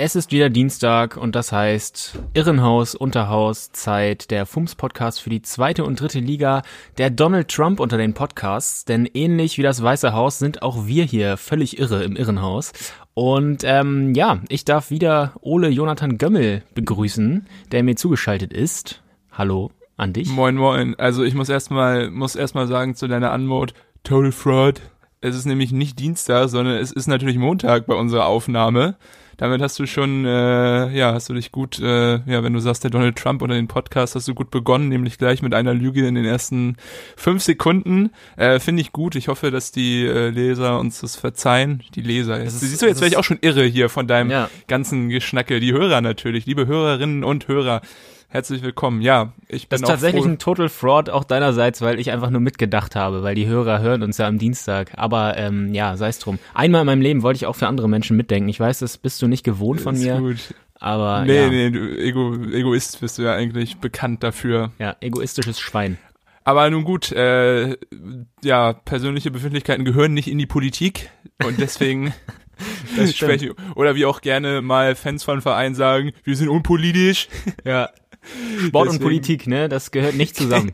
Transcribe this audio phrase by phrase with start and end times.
[0.00, 5.84] Es ist wieder Dienstag und das heißt Irrenhaus, Unterhaus, Zeit, der FUMS-Podcast für die zweite
[5.84, 6.62] und dritte Liga,
[6.98, 11.02] der Donald Trump unter den Podcasts, denn ähnlich wie das Weiße Haus sind auch wir
[11.02, 12.70] hier völlig irre im Irrenhaus.
[13.14, 19.02] Und ähm, ja, ich darf wieder Ole Jonathan Gömmel begrüßen, der mir zugeschaltet ist.
[19.32, 20.28] Hallo an dich.
[20.28, 20.94] Moin, moin.
[20.94, 24.80] Also ich muss erstmal muss erstmal sagen zu deiner Anmod, Total Fraud.
[25.20, 28.94] Es ist nämlich nicht Dienstag, sondern es ist natürlich Montag bei unserer Aufnahme
[29.38, 32.82] damit hast du schon, äh, ja, hast du dich gut, äh, ja, wenn du sagst,
[32.82, 36.06] der Donald Trump oder den Podcast hast du gut begonnen, nämlich gleich mit einer Lüge
[36.06, 36.76] in den ersten
[37.16, 38.10] fünf Sekunden.
[38.36, 39.14] Äh, Finde ich gut.
[39.14, 41.84] Ich hoffe, dass die äh, Leser uns das verzeihen.
[41.94, 42.42] Die Leser.
[42.42, 44.50] Jetzt, ist, siehst du, jetzt wäre ich auch schon irre hier von deinem ja.
[44.66, 45.60] ganzen Geschnacke.
[45.60, 47.80] Die Hörer natürlich, liebe Hörerinnen und Hörer.
[48.30, 49.00] Herzlich willkommen.
[49.00, 50.30] Ja, ich bin Das ist tatsächlich froh.
[50.30, 54.02] ein Total Fraud auch deinerseits, weil ich einfach nur mitgedacht habe, weil die Hörer hören
[54.02, 54.92] uns ja am Dienstag.
[54.96, 56.38] Aber ähm, ja, sei es drum.
[56.52, 58.50] Einmal in meinem Leben wollte ich auch für andere Menschen mitdenken.
[58.50, 60.18] Ich weiß, das bist du nicht gewohnt von ist mir.
[60.18, 60.54] Gut.
[60.74, 61.48] Aber nee, ja.
[61.48, 64.72] nee, du Ego, Egoist bist du ja eigentlich bekannt dafür.
[64.78, 65.96] Ja, egoistisches Schwein.
[66.44, 67.78] Aber nun gut, äh,
[68.42, 71.10] ja, persönliche Befindlichkeiten gehören nicht in die Politik
[71.44, 72.12] und deswegen
[72.96, 73.54] das stimmt.
[73.74, 77.28] oder wie auch gerne mal Fans von Vereinen sagen, wir sind unpolitisch.
[77.64, 77.88] Ja.
[78.66, 79.02] Sport Deswegen.
[79.02, 80.72] und Politik, ne, das gehört nicht zusammen.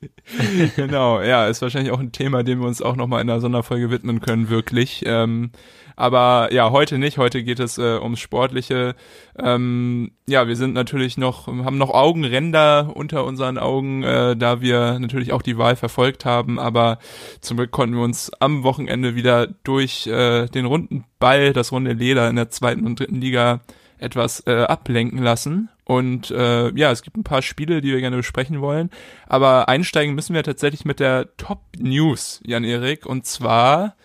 [0.76, 3.90] genau, ja, ist wahrscheinlich auch ein Thema, dem wir uns auch nochmal in einer Sonderfolge
[3.90, 5.02] widmen können, wirklich.
[5.06, 5.50] Ähm,
[5.96, 7.18] aber ja, heute nicht.
[7.18, 8.94] Heute geht es äh, ums Sportliche.
[9.38, 14.98] Ähm, ja, wir sind natürlich noch, haben noch Augenränder unter unseren Augen, äh, da wir
[14.98, 16.58] natürlich auch die Wahl verfolgt haben.
[16.58, 16.98] Aber
[17.40, 21.92] zum Glück konnten wir uns am Wochenende wieder durch äh, den runden Ball, das runde
[21.92, 23.60] Leder in der zweiten und dritten Liga
[23.98, 25.68] etwas äh, ablenken lassen.
[25.84, 28.90] Und äh, ja, es gibt ein paar Spiele, die wir gerne besprechen wollen.
[29.26, 33.04] Aber einsteigen müssen wir tatsächlich mit der Top News, Jan-Erik.
[33.06, 33.96] Und zwar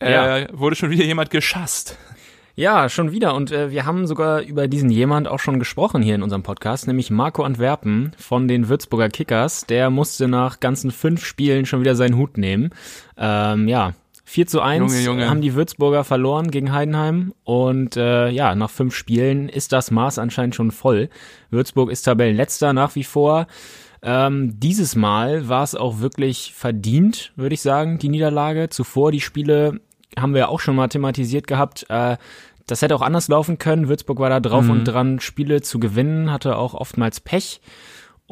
[0.00, 0.46] äh, ja.
[0.52, 1.96] wurde schon wieder jemand geschasst.
[2.54, 3.34] Ja, schon wieder.
[3.34, 6.86] Und äh, wir haben sogar über diesen jemand auch schon gesprochen hier in unserem Podcast,
[6.86, 9.64] nämlich Marco Antwerpen von den Würzburger Kickers.
[9.64, 12.70] Der musste nach ganzen fünf Spielen schon wieder seinen Hut nehmen.
[13.16, 13.94] Ähm, ja,
[14.32, 15.28] 4 zu 1 Junge, Junge.
[15.28, 20.18] haben die Würzburger verloren gegen Heidenheim und äh, ja, nach fünf Spielen ist das Maß
[20.18, 21.10] anscheinend schon voll.
[21.50, 23.46] Würzburg ist Tabellenletzter nach wie vor.
[24.00, 28.70] Ähm, dieses Mal war es auch wirklich verdient, würde ich sagen, die Niederlage.
[28.70, 29.80] Zuvor die Spiele
[30.18, 31.84] haben wir auch schon mal thematisiert gehabt.
[31.90, 32.16] Äh,
[32.66, 33.88] das hätte auch anders laufen können.
[33.88, 34.70] Würzburg war da drauf mhm.
[34.70, 37.60] und dran, Spiele zu gewinnen, hatte auch oftmals Pech.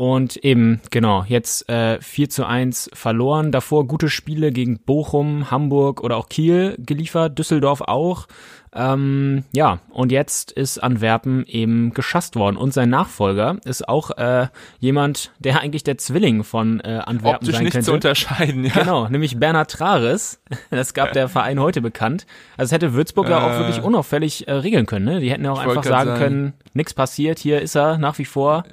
[0.00, 3.52] Und eben, genau, jetzt äh, 4 zu 1 verloren.
[3.52, 8.26] Davor gute Spiele gegen Bochum, Hamburg oder auch Kiel geliefert, Düsseldorf auch.
[8.74, 12.56] Ähm, ja, und jetzt ist Antwerpen eben geschasst worden.
[12.56, 14.46] Und sein Nachfolger ist auch äh,
[14.78, 17.84] jemand, der eigentlich der Zwilling von äh, Antwerpen Optisch sein nicht könnte.
[17.84, 18.72] zu unterscheiden, ja.
[18.72, 20.40] Genau, nämlich Bernhard Trares.
[20.70, 22.24] Das gab der Verein heute bekannt.
[22.56, 23.58] Also es hätte Würzburg ja auch Äh.
[23.58, 25.04] wirklich unauffällig äh, regeln können.
[25.04, 25.20] Ne?
[25.20, 26.18] Die hätten ja auch einfach sagen sagen.
[26.18, 28.64] können, nichts passiert, hier ist er nach wie vor.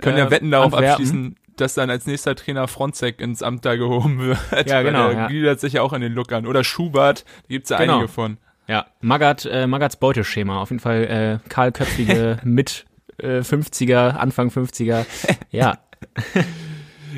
[0.00, 0.90] Können äh, ja Wetten darauf Antwerpen.
[0.90, 4.68] abschließen, dass dann als nächster Trainer Fronzek ins Amt da gehoben wird.
[4.68, 5.26] Ja, genau, Der ja.
[5.28, 6.46] gliedert sich ja auch an den Look an.
[6.46, 7.94] Oder Schubert, da gibt's ja Genau.
[7.98, 8.38] einige von.
[8.66, 10.60] Ja, Magath, äh, Magaths Beuteschema.
[10.60, 12.86] Auf jeden Fall äh, kahlköpfige mit
[13.18, 15.04] äh, 50er, Anfang 50er.
[15.50, 15.78] Ja,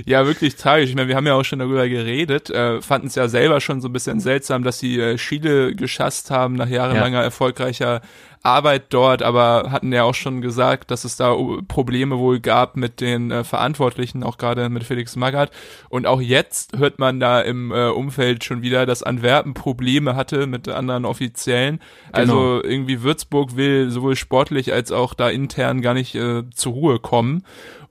[0.05, 0.91] Ja, wirklich tragisch.
[0.91, 3.81] Ich meine, wir haben ja auch schon darüber geredet, äh, fanden es ja selber schon
[3.81, 8.03] so ein bisschen seltsam, dass sie äh, Chile geschasst haben nach jahrelanger erfolgreicher
[8.47, 12.77] Arbeit dort, aber hatten ja auch schon gesagt, dass es da uh, Probleme wohl gab
[12.77, 15.51] mit den äh, Verantwortlichen, auch gerade mit Felix Magath.
[15.89, 20.47] Und auch jetzt hört man da im äh, Umfeld schon wieder, dass Antwerpen Probleme hatte
[20.47, 21.81] mit anderen Offiziellen.
[22.13, 26.99] Also irgendwie Würzburg will sowohl sportlich als auch da intern gar nicht äh, zur Ruhe
[27.01, 27.43] kommen.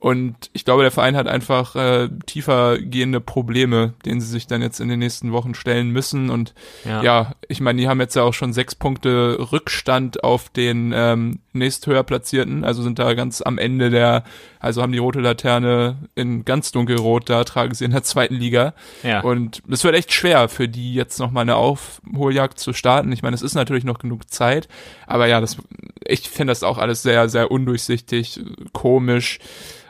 [0.06, 4.62] Und ich glaube, der Verein hat einfach äh, tiefer gehende Probleme, denen sie sich dann
[4.62, 6.30] jetzt in den nächsten Wochen stellen müssen.
[6.30, 6.54] Und
[6.84, 7.02] ja.
[7.02, 11.40] ja, ich meine, die haben jetzt ja auch schon sechs Punkte Rückstand auf den ähm,
[11.56, 14.24] nächsthöher Platzierten, also sind da ganz am Ende der,
[14.60, 18.74] also haben die rote Laterne in ganz dunkelrot, da tragen sie in der zweiten Liga.
[19.04, 19.22] ja.
[19.22, 23.12] Und es wird echt schwer für die jetzt nochmal eine Aufholjagd zu starten.
[23.12, 24.68] Ich meine, es ist natürlich noch genug Zeit,
[25.07, 25.57] aber ja, das,
[26.06, 28.42] ich finde das auch alles sehr, sehr undurchsichtig,
[28.74, 29.40] komisch.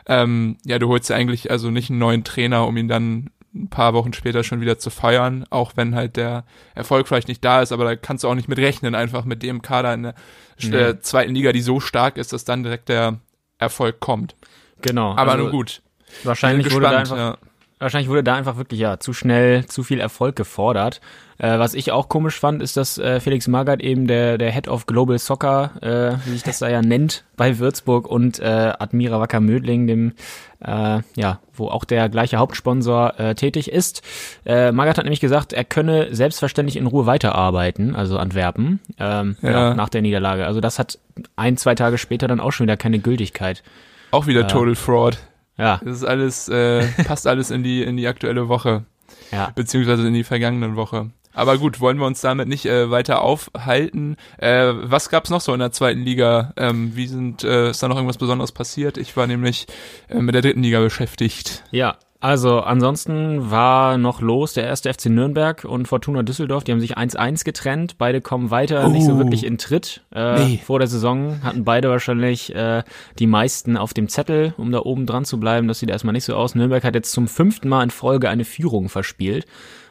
[0.08, 3.68] Ähm, ja, du holst ja eigentlich also nicht einen neuen Trainer, um ihn dann ein
[3.68, 6.44] paar Wochen später schon wieder zu feiern, auch wenn halt der
[6.74, 9.42] Erfolg vielleicht nicht da ist, aber da kannst du auch nicht mit rechnen, einfach mit
[9.42, 10.14] dem Kader in der
[10.62, 11.00] nee.
[11.00, 13.18] zweiten Liga, die so stark ist, dass dann direkt der
[13.58, 14.34] Erfolg kommt.
[14.82, 15.16] Genau.
[15.16, 15.82] Aber also, nur gut.
[16.24, 17.38] Wahrscheinlich gespannt, wurde da einfach, ja.
[17.78, 21.00] Wahrscheinlich wurde da einfach wirklich ja zu schnell zu viel Erfolg gefordert.
[21.38, 24.68] Äh, was ich auch komisch fand, ist, dass äh, Felix Magath eben der der Head
[24.68, 29.20] of Global Soccer, äh, wie sich das da ja nennt, bei Würzburg und äh, Admira
[29.20, 30.12] Wacker Mödling, dem
[30.60, 34.02] äh, ja, wo auch der gleiche Hauptsponsor äh, tätig ist.
[34.44, 39.74] Magath hat nämlich gesagt, er könne selbstverständlich in Ruhe weiterarbeiten, also Antwerpen, ähm, ja.
[39.74, 40.46] nach der Niederlage.
[40.46, 40.98] Also das hat
[41.36, 43.62] ein, zwei Tage später dann auch schon wieder keine Gültigkeit.
[44.10, 45.18] Auch wieder Total Fraud.
[45.58, 45.80] Ja.
[45.84, 48.84] Das ist alles, äh, passt alles in die, in die aktuelle Woche.
[49.32, 49.50] Ja.
[49.54, 51.10] Beziehungsweise in die vergangenen Woche.
[51.36, 54.16] Aber gut, wollen wir uns damit nicht äh, weiter aufhalten.
[54.38, 56.54] Äh, was gab's noch so in der zweiten Liga?
[56.56, 58.96] Ähm, wie sind, äh, ist da noch irgendwas Besonderes passiert?
[58.96, 59.66] Ich war nämlich
[60.08, 61.62] äh, mit der dritten Liga beschäftigt.
[61.70, 66.80] Ja, also ansonsten war noch los der erste FC Nürnberg und Fortuna Düsseldorf, die haben
[66.80, 67.98] sich 1-1 getrennt.
[67.98, 68.88] Beide kommen weiter, oh.
[68.88, 69.18] nicht so oh.
[69.18, 70.02] wirklich in Tritt.
[70.14, 70.60] Äh, nee.
[70.64, 72.82] Vor der Saison hatten beide wahrscheinlich äh,
[73.18, 75.68] die meisten auf dem Zettel, um da oben dran zu bleiben.
[75.68, 76.54] Das sieht erstmal nicht so aus.
[76.54, 79.44] Nürnberg hat jetzt zum fünften Mal in Folge eine Führung verspielt.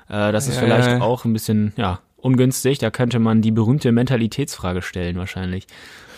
[0.10, 1.02] Äh, das ist ja, vielleicht ja.
[1.02, 2.80] auch ein bisschen, ja, ungünstig.
[2.80, 5.68] Da könnte man die berühmte Mentalitätsfrage stellen wahrscheinlich.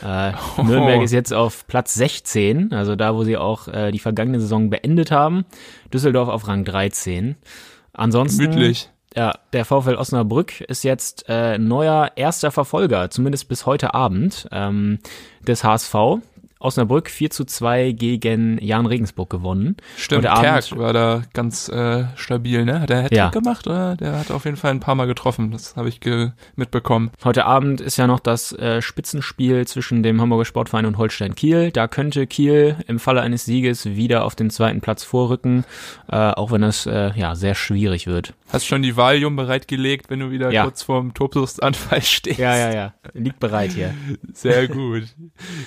[0.03, 0.63] Äh, oh.
[0.63, 4.69] Nürnberg ist jetzt auf Platz 16, also da, wo sie auch äh, die vergangene Saison
[4.69, 5.45] beendet haben.
[5.93, 7.35] Düsseldorf auf Rang 13.
[7.93, 8.43] Ansonsten.
[8.43, 8.89] Gemütlich.
[9.15, 14.99] Ja, der VfL Osnabrück ist jetzt äh, neuer erster Verfolger, zumindest bis heute Abend, ähm,
[15.47, 16.19] des HSV.
[16.59, 19.77] Osnabrück 4 zu 2 gegen Jan Regensburg gewonnen.
[19.95, 22.81] Stimmt, der Kerk war da ganz äh, stabil, ne?
[22.81, 23.29] Hat er Hattrick ja.
[23.29, 23.95] gemacht oder?
[23.95, 25.99] Der hat auf jeden Fall ein paar Mal getroffen, das habe ich
[26.55, 27.11] mitbekommen.
[27.23, 31.71] Heute Abend ist ja noch das äh, Spitzenspiel zwischen dem Hamburger Sportverein und Holstein Kiel.
[31.71, 35.65] Da könnte Kiel im Falle eines Sieges wieder auf den zweiten Platz vorrücken,
[36.09, 38.33] äh, auch wenn das äh, ja sehr schwierig wird.
[38.49, 40.63] Hast schon die Valium bereitgelegt, wenn du wieder ja.
[40.63, 42.39] kurz vorm Tobsuchtsanfall stehst?
[42.39, 42.93] Ja, ja, ja.
[43.13, 43.93] Liegt bereit hier.
[44.33, 45.03] Sehr gut.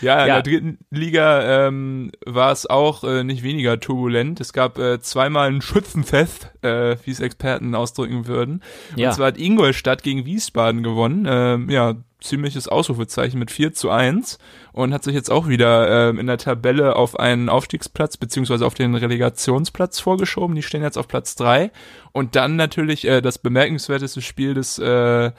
[0.01, 0.23] Ja, ja.
[0.23, 4.41] in der dritten Liga ähm, war es auch äh, nicht weniger turbulent.
[4.41, 8.63] Es gab äh, zweimal ein Schützenfest, äh, wie es Experten ausdrücken würden.
[8.97, 9.09] Ja.
[9.09, 11.27] Und zwar hat Ingolstadt gegen Wiesbaden gewonnen.
[11.29, 14.39] Ähm, ja, ziemliches Ausrufezeichen mit 4 zu 1
[14.73, 18.75] und hat sich jetzt auch wieder ähm, in der Tabelle auf einen Aufstiegsplatz beziehungsweise auf
[18.75, 20.57] den Relegationsplatz vorgeschoben.
[20.57, 21.71] Die stehen jetzt auf Platz 3
[22.13, 25.31] und dann natürlich äh, das bemerkenswerteste Spiel des äh,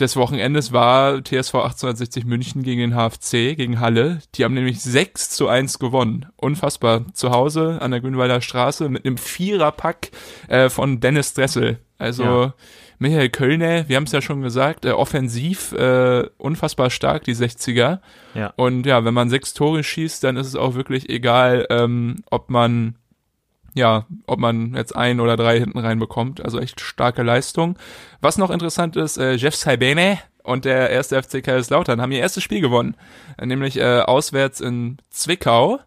[0.00, 4.20] des Wochenendes war TSV 1860 München gegen den HFC, gegen Halle.
[4.34, 6.26] Die haben nämlich 6 zu 1 gewonnen.
[6.36, 7.04] Unfassbar.
[7.12, 10.10] Zu Hause an der Grünwalder Straße mit einem Viererpack
[10.48, 11.78] äh, von Dennis Dressel.
[11.98, 12.54] Also ja.
[12.98, 18.00] Michael Kölner, wir haben es ja schon gesagt, äh, offensiv äh, unfassbar stark, die 60er.
[18.34, 18.52] Ja.
[18.56, 22.50] Und ja, wenn man sechs Tore schießt, dann ist es auch wirklich egal, ähm, ob
[22.50, 22.96] man
[23.80, 26.44] ja, ob man jetzt ein oder drei hinten reinbekommt.
[26.44, 27.76] Also echt starke Leistung.
[28.20, 32.42] Was noch interessant ist, äh, Jeff Saibene und der erste FC Kaiserslautern haben ihr erstes
[32.42, 32.94] Spiel gewonnen,
[33.42, 35.80] nämlich äh, auswärts in Zwickau.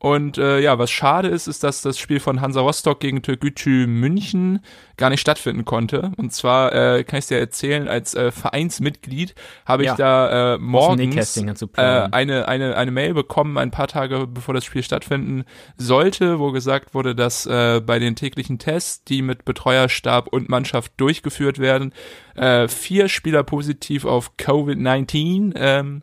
[0.00, 3.88] Und äh, ja, was schade ist, ist, dass das Spiel von Hansa Rostock gegen Türkgücü
[3.88, 4.60] München
[4.96, 6.12] gar nicht stattfinden konnte.
[6.16, 9.34] Und zwar äh, kann ich dir erzählen, als äh, Vereinsmitglied
[9.66, 14.28] habe ich ja, da äh, morgens äh, eine, eine, eine Mail bekommen, ein paar Tage
[14.28, 15.44] bevor das Spiel stattfinden
[15.76, 20.92] sollte, wo gesagt wurde, dass äh, bei den täglichen Tests, die mit Betreuerstab und Mannschaft
[20.98, 21.92] durchgeführt werden,
[22.36, 26.02] äh, vier Spieler positiv auf Covid-19 ähm,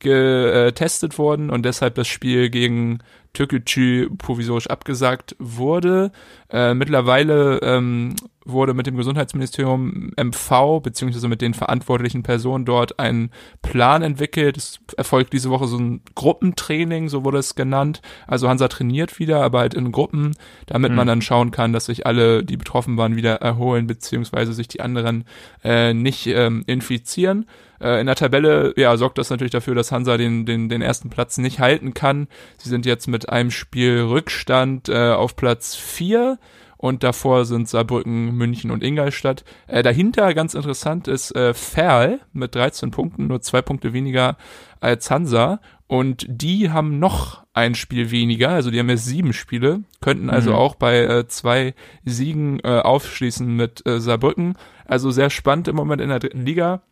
[0.00, 2.98] getestet wurden und deshalb das Spiel gegen
[3.36, 6.10] Türkgücü provisorisch abgesagt wurde.
[6.48, 8.16] Äh, mittlerweile ähm,
[8.46, 14.56] wurde mit dem Gesundheitsministerium MV beziehungsweise mit den verantwortlichen Personen dort ein Plan entwickelt.
[14.56, 18.00] Es erfolgt diese Woche so ein Gruppentraining, so wurde es genannt.
[18.26, 20.32] Also Hansa trainiert wieder, aber halt in Gruppen,
[20.64, 20.96] damit mhm.
[20.96, 24.80] man dann schauen kann, dass sich alle, die betroffen waren, wieder erholen beziehungsweise sich die
[24.80, 25.24] anderen
[25.62, 27.44] äh, nicht ähm, infizieren.
[27.80, 31.10] Äh, in der Tabelle ja, sorgt das natürlich dafür, dass Hansa den, den, den ersten
[31.10, 32.28] Platz nicht halten kann.
[32.58, 36.38] Sie sind jetzt mit einem Spiel Rückstand äh, auf Platz vier
[36.78, 39.44] und davor sind Saarbrücken, München und Ingolstadt.
[39.66, 44.36] Äh, dahinter, ganz interessant, ist äh, Ferl mit 13 Punkten, nur zwei Punkte weniger
[44.80, 45.60] als Hansa.
[45.86, 50.50] Und die haben noch ein Spiel weniger, also die haben jetzt sieben Spiele, könnten also
[50.50, 50.56] mhm.
[50.56, 54.58] auch bei äh, zwei Siegen äh, aufschließen mit äh, Saarbrücken.
[54.84, 56.82] Also sehr spannend im Moment in der dritten Liga.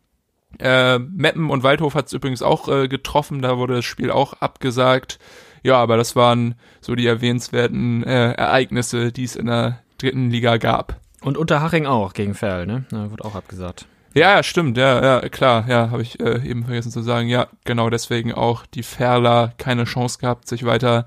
[0.59, 4.33] Äh, Meppen und Waldhof hat es übrigens auch äh, getroffen, da wurde das Spiel auch
[4.33, 5.19] abgesagt.
[5.63, 10.57] Ja, aber das waren so die erwähnenswerten äh, Ereignisse, die es in der dritten Liga
[10.57, 10.99] gab.
[11.21, 12.85] Und Unterhaching auch gegen Ferl, ne?
[12.91, 13.87] Da wird auch abgesagt.
[14.13, 17.27] Ja, ja, stimmt, ja, ja, klar, ja, habe ich äh, eben vergessen zu sagen.
[17.27, 21.05] Ja, genau deswegen auch die Ferler keine Chance gehabt, sich weiter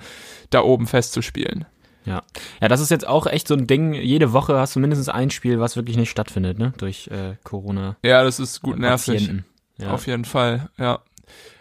[0.50, 1.64] da oben festzuspielen.
[2.04, 2.22] Ja.
[2.60, 3.92] Ja, das ist jetzt auch echt so ein Ding.
[3.92, 6.72] Jede Woche hast du mindestens ein Spiel, was wirklich nicht stattfindet, ne?
[6.78, 7.96] Durch äh, Corona.
[8.02, 9.14] Ja, das ist gut nervig.
[9.14, 9.44] Patienten.
[9.78, 9.90] Ja.
[9.92, 11.00] Auf jeden Fall, ja.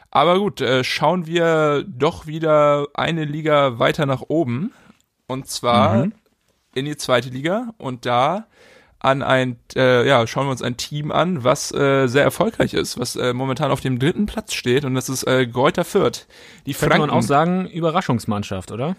[0.10, 4.72] Aber gut, äh, schauen wir doch wieder eine Liga weiter nach oben.
[5.28, 6.14] Und zwar Mhm.
[6.74, 7.74] in die zweite Liga.
[7.78, 8.48] Und da
[9.00, 12.98] an ein, äh, ja, schauen wir uns ein Team an, was äh, sehr erfolgreich ist,
[12.98, 14.86] was äh, momentan auf dem dritten Platz steht.
[14.86, 16.26] Und das ist äh, Greuther Fürth.
[16.66, 17.02] Die Könnte Franken.
[17.02, 18.96] man auch sagen, Überraschungsmannschaft, oder?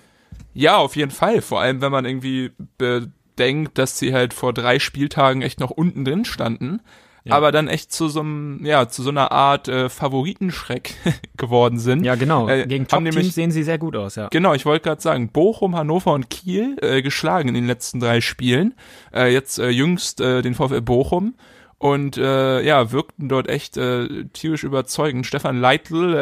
[0.54, 1.42] Ja, auf jeden Fall.
[1.42, 6.04] Vor allem, wenn man irgendwie bedenkt, dass sie halt vor drei Spieltagen echt noch unten
[6.04, 6.80] drin standen.
[7.25, 7.35] Ja.
[7.35, 10.94] Aber dann echt zu so einem, ja, zu so einer Art äh, Favoritenschreck
[11.37, 12.04] geworden sind.
[12.04, 12.49] Ja, genau.
[12.49, 14.28] Äh, Gegen Top-Teams sehen sie sehr gut aus, ja.
[14.28, 18.20] Genau, ich wollte gerade sagen, Bochum, Hannover und Kiel äh, geschlagen in den letzten drei
[18.20, 18.75] Spielen.
[19.12, 21.35] Äh, jetzt äh, jüngst äh, den VfL Bochum.
[21.78, 25.26] Und äh, ja, wirkten dort echt äh, tierisch überzeugend.
[25.26, 26.14] Stefan Leitl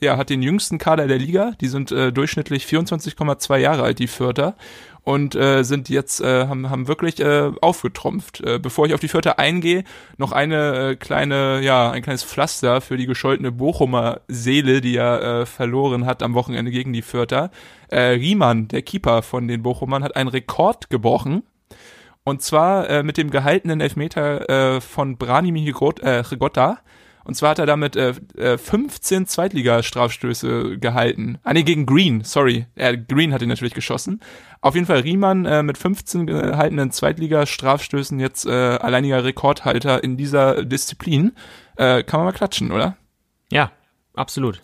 [0.00, 1.52] äh, ja, hat den jüngsten Kader der Liga.
[1.60, 4.54] Die sind äh, durchschnittlich 24,2 Jahre alt, die Fürther.
[5.02, 8.40] Und äh, sind jetzt, äh, haben, haben wirklich äh, aufgetrumpft.
[8.42, 9.82] Äh, bevor ich auf die Vierter eingehe,
[10.16, 15.22] noch eine äh, kleine, ja, ein kleines Pflaster für die gescholtene Bochumer Seele, die er
[15.22, 17.50] äh, verloren hat am Wochenende gegen die Vierter.
[17.88, 21.42] Äh, Riemann, der Keeper von den Bochumern, hat einen Rekord gebrochen.
[22.30, 26.78] Und zwar äh, mit dem gehaltenen Elfmeter äh, von Branimir Rigot- äh, Rigotta.
[27.24, 31.38] Und zwar hat er damit äh, äh, 15 Zweitligastrafstöße gehalten.
[31.42, 32.66] Ah nee, gegen Green, sorry.
[32.76, 34.20] Äh, Green hat ihn natürlich geschossen.
[34.60, 40.64] Auf jeden Fall Riemann äh, mit 15 gehaltenen Zweitligastrafstößen jetzt äh, alleiniger Rekordhalter in dieser
[40.64, 41.32] Disziplin.
[41.76, 42.96] Äh, kann man mal klatschen, oder?
[43.50, 43.72] Ja,
[44.14, 44.62] absolut.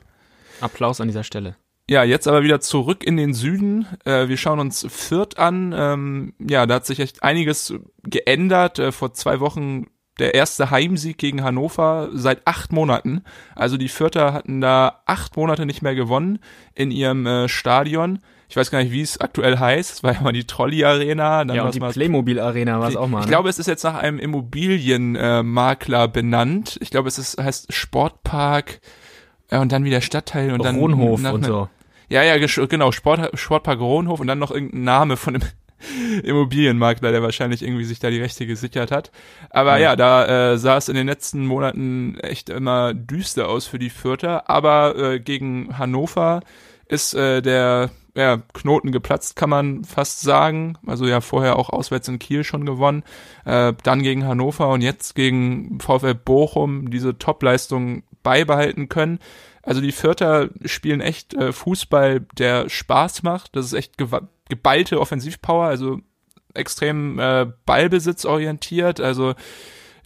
[0.61, 1.57] Applaus an dieser Stelle.
[1.89, 3.87] Ja, jetzt aber wieder zurück in den Süden.
[4.05, 5.73] Äh, wir schauen uns Fürth an.
[5.77, 8.81] Ähm, ja, da hat sich echt einiges geändert.
[8.81, 9.87] Äh, vor zwei Wochen
[10.19, 13.23] der erste Heimsieg gegen Hannover seit acht Monaten.
[13.55, 16.41] Also die Fürther hatten da acht Monate nicht mehr gewonnen
[16.75, 18.21] in ihrem äh, Stadion.
[18.49, 19.93] Ich weiß gar nicht, wie es aktuell heißt.
[19.93, 21.45] Es war ja mal die Trolley Arena.
[21.45, 23.21] Dann ja, und die Playmobil Arena war es auch mal.
[23.21, 23.31] ich ne?
[23.31, 26.79] glaube, es ist jetzt nach einem Immobilienmakler Makler benannt.
[26.81, 28.81] Ich glaube, es ist, heißt Sportpark
[29.51, 31.69] äh, und dann wieder Stadtteil und dann Ronhof nach und so.
[32.09, 35.49] Ja, ja, genau, Sport, Sportpark Rohnhof und dann noch irgendein Name von einem
[36.23, 39.11] Immobilienmakler, der wahrscheinlich irgendwie sich da die Rechte gesichert hat.
[39.51, 39.97] Aber ja, Ja.
[39.97, 44.49] da äh, sah es in den letzten Monaten echt immer düster aus für die Fürther.
[44.49, 46.41] Aber äh, gegen Hannover
[46.89, 50.79] ist äh, der ja, Knoten geplatzt, kann man fast sagen.
[50.87, 53.03] Also ja, vorher auch auswärts in Kiel schon gewonnen.
[53.45, 59.19] Äh, dann gegen Hannover und jetzt gegen VfL Bochum diese Topleistung beibehalten können.
[59.67, 63.57] Also die Vierter spielen echt äh, Fußball, der Spaß macht.
[63.57, 63.95] Das ist echt
[64.49, 65.99] geballte Offensivpower, also
[66.55, 69.01] extrem äh, ballbesitzorientiert.
[69.01, 69.35] Also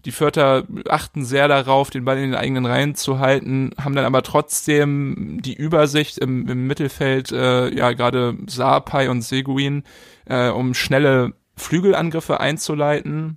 [0.07, 4.07] die Vierter achten sehr darauf, den Ball in den eigenen Reihen zu halten, haben dann
[4.07, 9.85] aber trotzdem die Übersicht im, im Mittelfeld, äh, ja gerade Sapai und Seguin,
[10.25, 13.37] äh, um schnelle Flügelangriffe einzuleiten.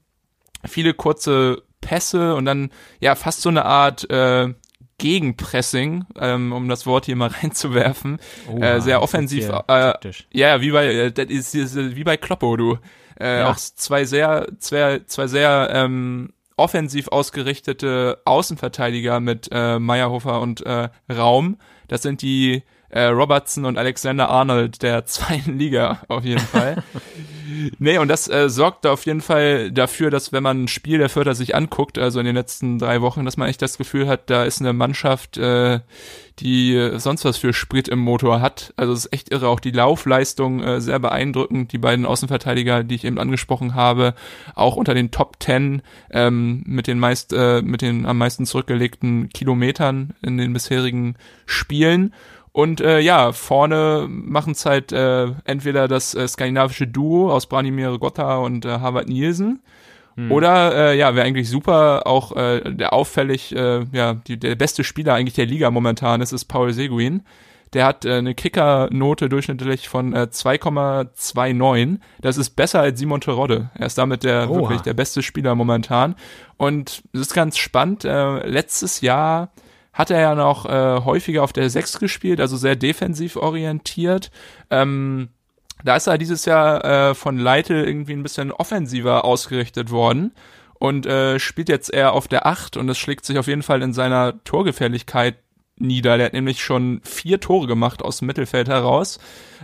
[0.65, 4.53] Viele kurze Pässe und dann ja fast so eine Art äh,
[5.03, 8.19] Gegenpressing, ähm, um das Wort hier mal reinzuwerfen.
[8.50, 9.50] Oha, äh, sehr offensiv.
[9.67, 9.93] Äh,
[10.31, 12.77] ja, wie bei äh, das ist, ist wie bei Kloppo, du.
[13.19, 13.51] Äh, Ja.
[13.51, 20.88] Auch zwei sehr, zwei, zwei sehr ähm, offensiv ausgerichtete Außenverteidiger mit äh, Meyerhofer und äh,
[21.12, 21.57] Raum.
[21.89, 26.81] Das sind die äh, Robertson und Alexander Arnold der zweiten Liga auf jeden Fall.
[27.79, 31.10] nee, und das äh, sorgt auf jeden Fall dafür, dass wenn man ein Spiel der
[31.10, 34.29] Förder sich anguckt, also in den letzten drei Wochen, dass man echt das Gefühl hat,
[34.29, 35.79] da ist eine Mannschaft, äh,
[36.39, 38.74] die sonst was für Sprit im Motor hat.
[38.75, 39.48] Also es ist echt irre.
[39.48, 41.72] Auch die Laufleistung äh, sehr beeindruckend.
[41.72, 44.15] Die beiden Außenverteidiger, die ich eben angesprochen habe,
[44.55, 49.29] auch unter den Top Ten ähm, mit den meist, äh, mit den am meisten zurückgelegten
[49.29, 52.13] Kilometern in den bisherigen Spielen.
[52.53, 57.98] Und äh, ja, vorne machen es halt äh, entweder das äh, skandinavische Duo aus Branimir
[57.98, 59.62] Gotta und äh, Harvard Nielsen.
[60.29, 64.83] Oder äh, ja, wäre eigentlich super, auch äh, der auffällig, äh, ja, die, der beste
[64.83, 67.24] Spieler eigentlich der Liga momentan ist, ist Paul Seguin.
[67.74, 71.98] Der hat äh, eine Kicker-Note durchschnittlich von äh, 2,29.
[72.22, 73.72] Das ist besser als Simon Terodde.
[73.74, 74.60] Er ist damit der Oha.
[74.60, 76.13] wirklich der beste Spieler momentan.
[76.57, 78.05] Und es ist ganz spannend.
[78.05, 79.50] Äh, letztes Jahr
[79.93, 84.31] hat er ja noch äh, häufiger auf der 6 gespielt, also sehr defensiv orientiert.
[84.69, 85.29] Ähm,
[85.83, 90.33] da ist er dieses Jahr äh, von Leitl irgendwie ein bisschen offensiver ausgerichtet worden
[90.79, 93.81] und äh, spielt jetzt eher auf der 8 und das schlägt sich auf jeden Fall
[93.81, 95.35] in seiner Torgefährlichkeit
[95.77, 96.17] nieder.
[96.17, 99.19] Der hat nämlich schon vier Tore gemacht aus dem Mittelfeld heraus,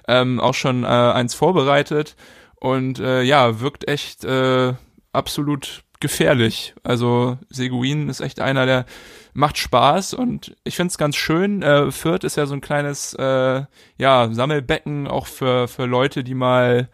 [0.08, 2.16] ähm, auch schon äh, eins vorbereitet
[2.56, 4.74] und äh, ja, wirkt echt äh,
[5.14, 6.74] absolut gefährlich.
[6.84, 8.86] Also Seguin ist echt einer, der
[9.34, 11.62] macht Spaß und ich finde es ganz schön.
[11.62, 13.64] Äh, Fürth ist ja so ein kleines äh,
[13.98, 16.90] ja, Sammelbecken auch für, für Leute, die mal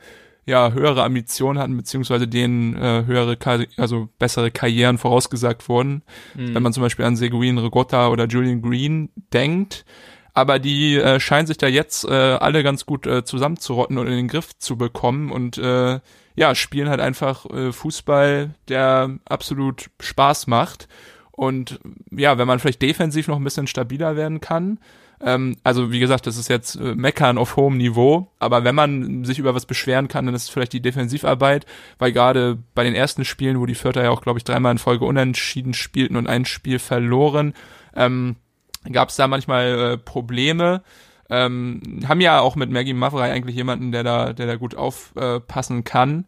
[0.46, 3.38] ja höhere Ambitionen hatten, beziehungsweise denen äh, höhere,
[3.78, 6.04] also bessere Karrieren vorausgesagt wurden.
[6.36, 6.56] Mhm.
[6.56, 9.86] Wenn man zum Beispiel an Seguin Rigotta oder Julian Green denkt.
[10.34, 14.18] Aber die äh, scheinen sich da jetzt äh, alle ganz gut äh, zusammenzurotten und in
[14.18, 16.00] den Griff zu bekommen und äh,
[16.36, 20.88] ja, spielen halt einfach äh, Fußball, der absolut Spaß macht.
[21.32, 21.80] Und
[22.12, 24.80] ja, wenn man vielleicht defensiv noch ein bisschen stabiler werden kann,
[25.22, 29.24] ähm, also wie gesagt, das ist jetzt äh, Meckern auf hohem Niveau, aber wenn man
[29.24, 31.66] sich über was beschweren kann, dann ist es vielleicht die Defensivarbeit,
[31.98, 34.78] weil gerade bei den ersten Spielen, wo die Vierter ja auch, glaube ich, dreimal in
[34.78, 37.54] Folge unentschieden spielten und ein Spiel verloren,
[37.96, 38.36] ähm,
[38.92, 40.84] gab es da manchmal äh, Probleme.
[41.30, 45.84] Ähm, haben ja auch mit Maggie Mavrei eigentlich jemanden, der da, der da gut aufpassen
[45.84, 46.26] kann.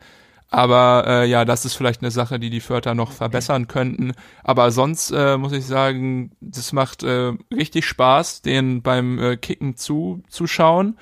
[0.49, 4.13] Aber äh, ja, das ist vielleicht eine Sache, die die Förder noch verbessern könnten.
[4.43, 9.75] Aber sonst äh, muss ich sagen, das macht äh, richtig Spaß, den beim äh, Kicken
[9.75, 10.97] zuzuschauen.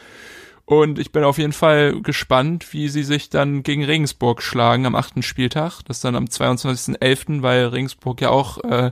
[0.67, 4.95] Und ich bin auf jeden Fall gespannt, wie sie sich dann gegen Regensburg schlagen am
[4.95, 5.83] achten Spieltag.
[5.83, 8.91] Das dann am 22.11., weil Regensburg ja auch, äh,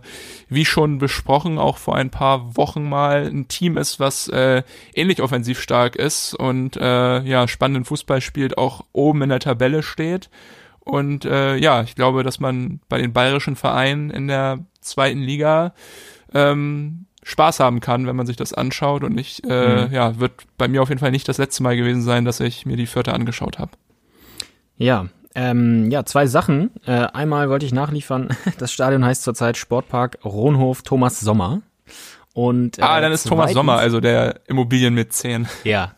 [0.50, 4.62] wie schon besprochen, auch vor ein paar Wochen mal ein Team ist, was äh,
[4.94, 9.82] ähnlich offensiv stark ist und äh, ja, spannenden Fußball spielt, auch oben in der Tabelle
[9.82, 10.30] steht.
[10.80, 15.74] Und äh, ja, ich glaube, dass man bei den bayerischen Vereinen in der zweiten Liga
[16.36, 19.94] ähm, Spaß haben kann, wenn man sich das anschaut und ich, äh, mhm.
[19.94, 22.66] ja, wird bei mir auf jeden Fall nicht das letzte Mal gewesen sein, dass ich
[22.66, 23.72] mir die Vierte angeschaut habe.
[24.78, 26.72] Ja, ähm, ja, zwei Sachen.
[26.86, 31.62] Äh, einmal wollte ich nachliefern, das Stadion heißt zurzeit Sportpark Rohnhof Thomas Sommer.
[32.34, 35.48] Und, äh, ah, dann ist Thomas Sommer, also der Immobilien mit 10.
[35.64, 35.94] Ja.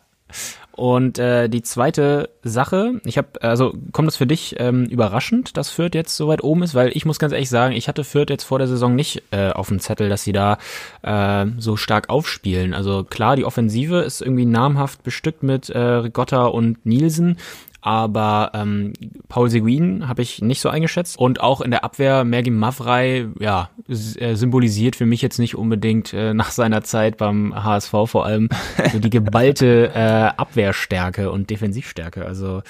[0.75, 5.69] Und äh, die zweite Sache, ich habe, also kommt es für dich ähm, überraschend, dass
[5.69, 6.75] Fürth jetzt so weit oben ist?
[6.75, 9.51] Weil ich muss ganz ehrlich sagen, ich hatte Fürth jetzt vor der Saison nicht äh,
[9.51, 10.57] auf dem Zettel, dass sie da
[11.01, 12.73] äh, so stark aufspielen.
[12.73, 17.37] Also klar, die Offensive ist irgendwie namhaft bestückt mit äh, Rigotta und Nielsen,
[17.85, 18.93] aber ähm,
[19.29, 23.69] Paul Seguin habe ich nicht so eingeschätzt und auch in der Abwehr Mergi Mavrei, ja,
[23.87, 28.49] äh, symbolisiert für mich jetzt nicht unbedingt äh, nach seiner Zeit beim HSV vor allem
[28.91, 29.99] so die geballte äh,
[30.35, 32.25] Abwehrstärke und Defensivstärke.
[32.25, 32.63] Also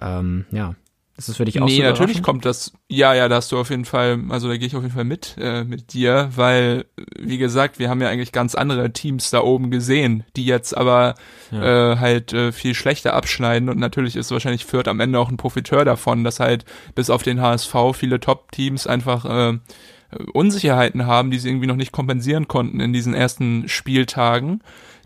[0.00, 0.76] ähm, ja,
[1.20, 2.72] ist das für dich auch nee, so natürlich kommt das.
[2.88, 5.04] Ja, ja, da hast du auf jeden Fall, also da gehe ich auf jeden Fall
[5.04, 6.86] mit äh, mit dir, weil
[7.18, 11.14] wie gesagt, wir haben ja eigentlich ganz andere Teams da oben gesehen, die jetzt aber
[11.50, 11.92] ja.
[11.92, 15.36] äh, halt äh, viel schlechter abschneiden und natürlich ist wahrscheinlich Fürth am Ende auch ein
[15.36, 19.58] Profiteur davon, dass halt bis auf den HSV viele Top-Teams einfach äh,
[20.32, 24.62] Unsicherheiten haben, die sie irgendwie noch nicht kompensieren konnten in diesen ersten Spieltagen.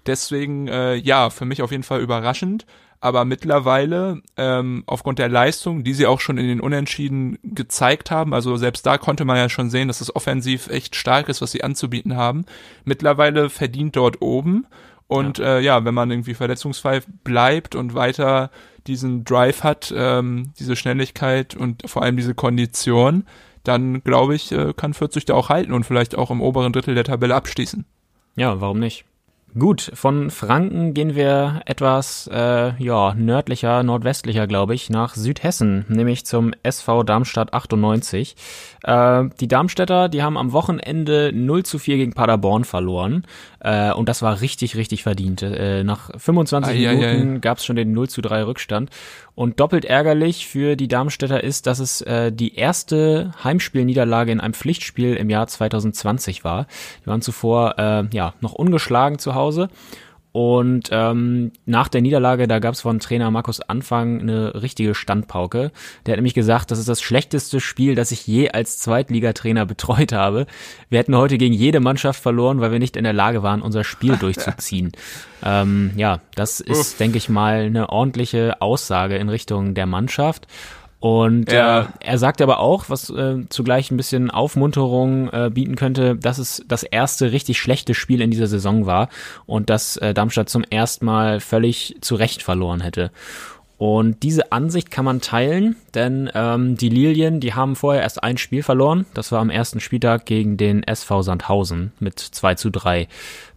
[0.07, 2.66] Deswegen, äh, ja, für mich auf jeden Fall überraschend
[3.04, 8.32] aber mittlerweile ähm, aufgrund der Leistung, die sie auch schon in den Unentschieden gezeigt haben,
[8.32, 11.52] also selbst da konnte man ja schon sehen, dass es offensiv echt stark ist, was
[11.52, 12.46] sie anzubieten haben.
[12.86, 14.66] Mittlerweile verdient dort oben
[15.06, 18.50] und ja, äh, ja wenn man irgendwie verletzungsfrei bleibt und weiter
[18.86, 23.26] diesen Drive hat, ähm, diese Schnelligkeit und vor allem diese Kondition,
[23.64, 26.94] dann glaube ich, äh, kann 40 da auch halten und vielleicht auch im oberen Drittel
[26.94, 27.84] der Tabelle abschließen.
[28.36, 29.04] Ja, warum nicht?
[29.56, 36.26] Gut, von Franken gehen wir etwas äh, ja, nördlicher, nordwestlicher, glaube ich, nach Südhessen, nämlich
[36.26, 38.34] zum SV Darmstadt 98.
[38.82, 43.26] Äh, die Darmstädter, die haben am Wochenende 0 zu 4 gegen Paderborn verloren.
[43.64, 45.42] Äh, und das war richtig, richtig verdient.
[45.42, 48.90] Äh, nach 25 ai, Minuten gab es schon den 0 zu 3 Rückstand.
[49.35, 54.55] Und doppelt ärgerlich für die Darmstädter ist, dass es äh, die erste Heimspielniederlage in einem
[54.55, 56.66] Pflichtspiel im Jahr 2020 war.
[57.03, 59.70] Die waren zuvor äh, ja noch ungeschlagen zu Hause
[60.35, 65.70] und ähm, nach der Niederlage, da gab es von Trainer Markus Anfang eine richtige Standpauke.
[66.05, 70.12] Der hat nämlich gesagt, das ist das schlechteste Spiel, das ich je als Zweitligatrainer betreut
[70.12, 70.47] habe.
[70.90, 73.85] Wir hätten heute gegen jede Mannschaft verloren, weil wir nicht in der Lage waren, unser
[73.85, 74.90] Spiel durchzuziehen.
[75.44, 80.49] ähm, ja, das ist, denke ich mal, eine ordentliche Aussage in Richtung der Mannschaft.
[81.04, 81.82] Und ja.
[81.82, 86.38] äh, er sagt aber auch, was äh, zugleich ein bisschen Aufmunterung äh, bieten könnte, dass
[86.38, 89.10] es das erste richtig schlechte Spiel in dieser Saison war
[89.44, 93.10] und dass äh, Darmstadt zum ersten Mal völlig zu Recht verloren hätte.
[93.76, 98.38] Und diese Ansicht kann man teilen, denn ähm, die Lilien, die haben vorher erst ein
[98.38, 99.04] Spiel verloren.
[99.12, 103.08] Das war am ersten Spieltag gegen den SV Sandhausen mit 2 zu 3.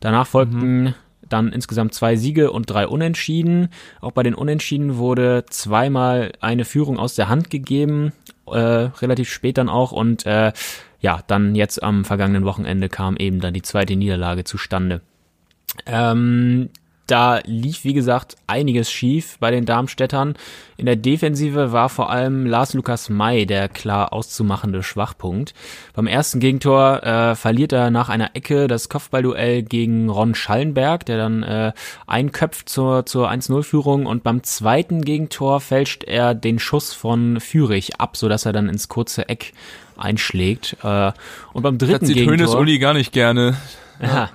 [0.01, 0.93] Danach folgten mhm
[1.29, 3.69] dann insgesamt zwei Siege und drei Unentschieden.
[4.01, 8.13] Auch bei den Unentschieden wurde zweimal eine Führung aus der Hand gegeben,
[8.47, 9.91] äh, relativ spät dann auch.
[9.91, 10.53] Und äh,
[10.99, 15.01] ja, dann jetzt am vergangenen Wochenende kam eben dann die zweite Niederlage zustande.
[15.85, 16.69] Ähm,
[17.07, 20.35] da lief, wie gesagt, einiges schief bei den Darmstädtern.
[20.75, 25.53] In der Defensive war vor allem Lars Lukas May der klar auszumachende Schwachpunkt.
[25.93, 31.17] Beim ersten Gegentor äh, verliert er nach einer Ecke das Kopfballduell gegen Ron Schallenberg, der
[31.17, 31.71] dann äh,
[32.05, 38.17] einköpft zur, zur 1-0-Führung und beim zweiten Gegentor fälscht er den Schuss von Fürich ab,
[38.17, 39.53] sodass er dann ins kurze Eck
[39.95, 40.77] einschlägt.
[40.83, 41.11] Äh,
[41.53, 42.37] und beim dritten Das sieht Gegentor...
[42.37, 43.55] Hönes Uli gar nicht gerne.
[44.01, 44.29] Ja.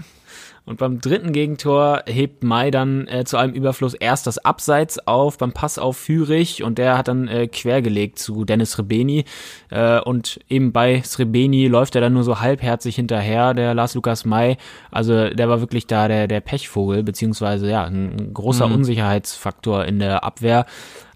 [0.64, 5.36] Und beim dritten Gegentor hebt Mai dann äh, zu allem Überfluss erst das Abseits auf
[5.38, 9.24] beim Pass auf Führig und der hat dann äh, quergelegt zu Dennis Rebeni
[9.70, 14.24] äh, und eben bei Srebeni läuft er dann nur so halbherzig hinterher, der Lars Lukas
[14.24, 14.56] Mai.
[14.92, 18.74] Also der war wirklich da der, der Pechvogel, beziehungsweise ja, ein, ein großer Mhm.
[18.74, 20.66] Unsicherheitsfaktor in der Abwehr.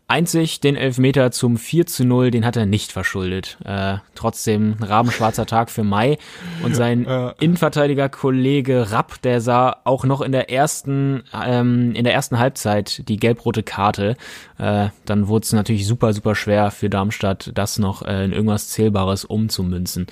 [0.09, 3.59] Einzig den Elfmeter zum 4 zu 0, den hat er nicht verschuldet.
[3.65, 6.19] Äh, trotzdem rabenschwarzer Tag für Mai.
[6.63, 7.31] Und sein Ja.
[7.41, 13.17] Innenverteidiger-Kollege Rapp, der sah auch noch in der ersten, ähm, in der ersten Halbzeit die
[13.17, 14.17] gelb-rote Karte.
[14.59, 18.69] Äh, dann wurde es natürlich super, super schwer für Darmstadt, das noch äh, in irgendwas
[18.69, 20.07] Zählbares umzumünzen.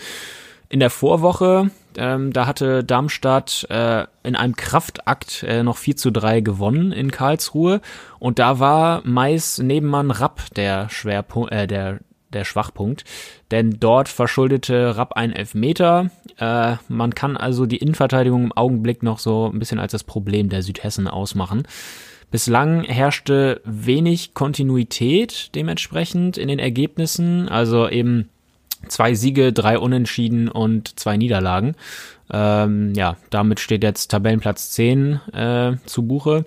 [0.74, 6.10] In der Vorwoche, ähm, da hatte Darmstadt äh, in einem Kraftakt äh, noch 4 zu
[6.10, 7.80] 3 gewonnen in Karlsruhe.
[8.18, 12.00] Und da war Mais Nebenmann Rapp der Schwerpunkt, äh, der
[12.32, 13.04] der Schwachpunkt,
[13.52, 16.10] denn dort verschuldete Rapp einen Elfmeter.
[16.38, 20.48] Äh, man kann also die Innenverteidigung im Augenblick noch so ein bisschen als das Problem
[20.48, 21.68] der Südhessen ausmachen.
[22.32, 28.28] Bislang herrschte wenig Kontinuität dementsprechend in den Ergebnissen, also eben
[28.88, 31.74] zwei Siege, drei Unentschieden und zwei Niederlagen.
[32.32, 36.44] Ähm, ja, damit steht jetzt Tabellenplatz 10 äh, zu Buche.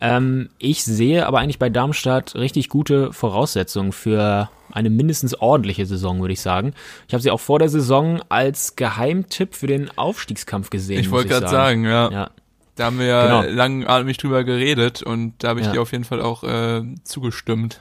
[0.00, 6.20] Ähm, ich sehe aber eigentlich bei Darmstadt richtig gute Voraussetzungen für eine mindestens ordentliche Saison,
[6.20, 6.74] würde ich sagen.
[7.08, 11.00] Ich habe sie auch vor der Saison als Geheimtipp für den Aufstiegskampf gesehen.
[11.00, 12.10] Ich wollte gerade sagen, ja.
[12.10, 12.30] Ja,
[12.74, 13.54] Da haben wir ja Genau.
[13.56, 15.72] langatmig drüber geredet und da habe ich Ja.
[15.72, 17.80] dir auf jeden Fall auch äh, zugestimmt.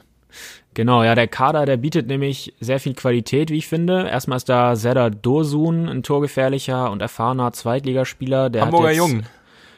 [0.76, 4.10] Genau, ja, der Kader, der bietet nämlich sehr viel Qualität, wie ich finde.
[4.10, 8.50] Erstmal ist da Serdar Dursun, ein torgefährlicher und erfahrener Zweitligaspieler.
[8.50, 9.24] Der Hamburger jetzt, Jung.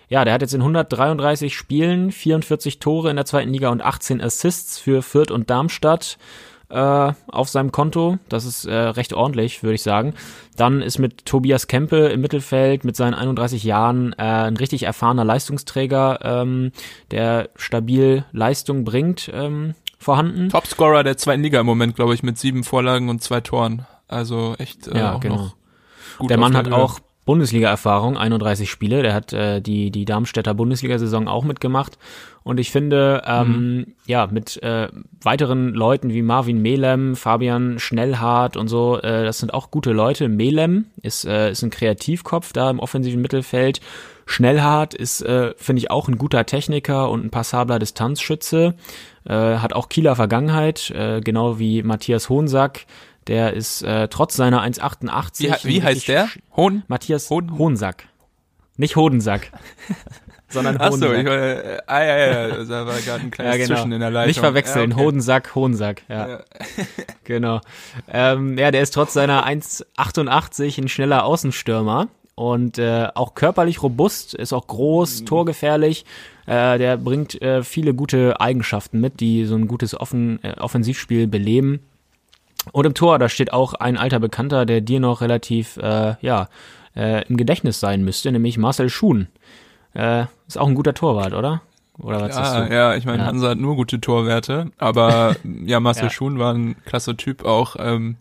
[0.10, 4.22] Ja, der hat jetzt in 133 Spielen 44 Tore in der zweiten Liga und 18
[4.22, 6.18] Assists für Fürth und Darmstadt
[6.70, 8.18] äh, auf seinem Konto.
[8.28, 10.16] Das ist äh, recht ordentlich, würde ich sagen.
[10.56, 15.26] Dann ist mit Tobias Kempe im Mittelfeld mit seinen 31 Jahren äh, ein richtig erfahrener
[15.26, 16.72] Leistungsträger, ähm,
[17.12, 20.50] der stabil Leistung bringt, ähm, vorhanden.
[20.50, 23.86] Topscorer der zweiten Liga im Moment, glaube ich, mit sieben Vorlagen und zwei Toren.
[24.08, 25.36] Also echt äh, Ja, auch genau.
[25.36, 25.56] noch
[26.18, 26.76] gut Der Mann hat Höhe.
[26.76, 29.04] auch Bundesliga-Erfahrung, 31 Spiele.
[29.04, 31.98] Der hat äh, die, die Darmstädter Bundesliga-Saison auch mitgemacht.
[32.44, 34.88] Und ich finde, ähm, ja, mit äh,
[35.22, 40.30] weiteren Leuten wie Marvin Melem, Fabian Schnellhardt und so, äh, das sind auch gute Leute.
[40.30, 43.82] Melem ist, äh, ist ein Kreativkopf da im offensiven Mittelfeld.
[44.26, 48.76] Schnellhardt ist, äh, finde ich, auch ein guter Techniker und ein passabler Distanzschütze.
[49.28, 52.86] Äh, hat auch Kieler Vergangenheit, äh, genau wie Matthias Hohnsack.
[53.28, 55.66] Der ist äh, trotz seiner 1,88.
[55.66, 56.30] Wie, wie heißt der?
[56.56, 56.84] Hohn?
[56.88, 58.06] Matthias Hohn- Hohensack.
[58.78, 59.52] Nicht Hodensack,
[60.50, 61.18] sondern Achso, Hohensack.
[61.20, 63.76] ich wollte, äh, ah ja, ja, ja, da war gerade ein kleines ja, genau.
[63.80, 64.28] Zwischen in der Leitung.
[64.28, 65.06] Nicht verwechseln, ja, okay.
[65.06, 66.40] Hodensack, Hohensack, ja, Ja.
[67.24, 67.60] genau.
[68.08, 74.36] Ähm, ja, der ist trotz seiner 1,88 ein schneller Außenstürmer und äh, auch körperlich robust,
[74.36, 74.68] ist auch Mhm.
[74.68, 76.06] groß, torgefährlich.
[76.46, 81.26] Äh, der bringt äh, viele gute Eigenschaften mit, die so ein gutes Offen äh, Offensivspiel
[81.28, 81.80] beleben.
[82.74, 86.48] Und im Tor, da steht auch ein alter Bekannter, der dir noch relativ, äh, ja,
[86.96, 89.28] äh, im Gedächtnis sein müsste, nämlich Marcel Schuhn.
[89.96, 91.62] Äh, ist auch ein guter Torwart, oder?
[91.98, 92.74] Oder was Ja, du?
[92.74, 93.26] ja, ich meine, Ja.
[93.26, 96.10] Hansa hat nur gute Torwerte, aber ja, Marcel Ja.
[96.12, 98.18] Schuhn war ein klasse Typ auch, ähm,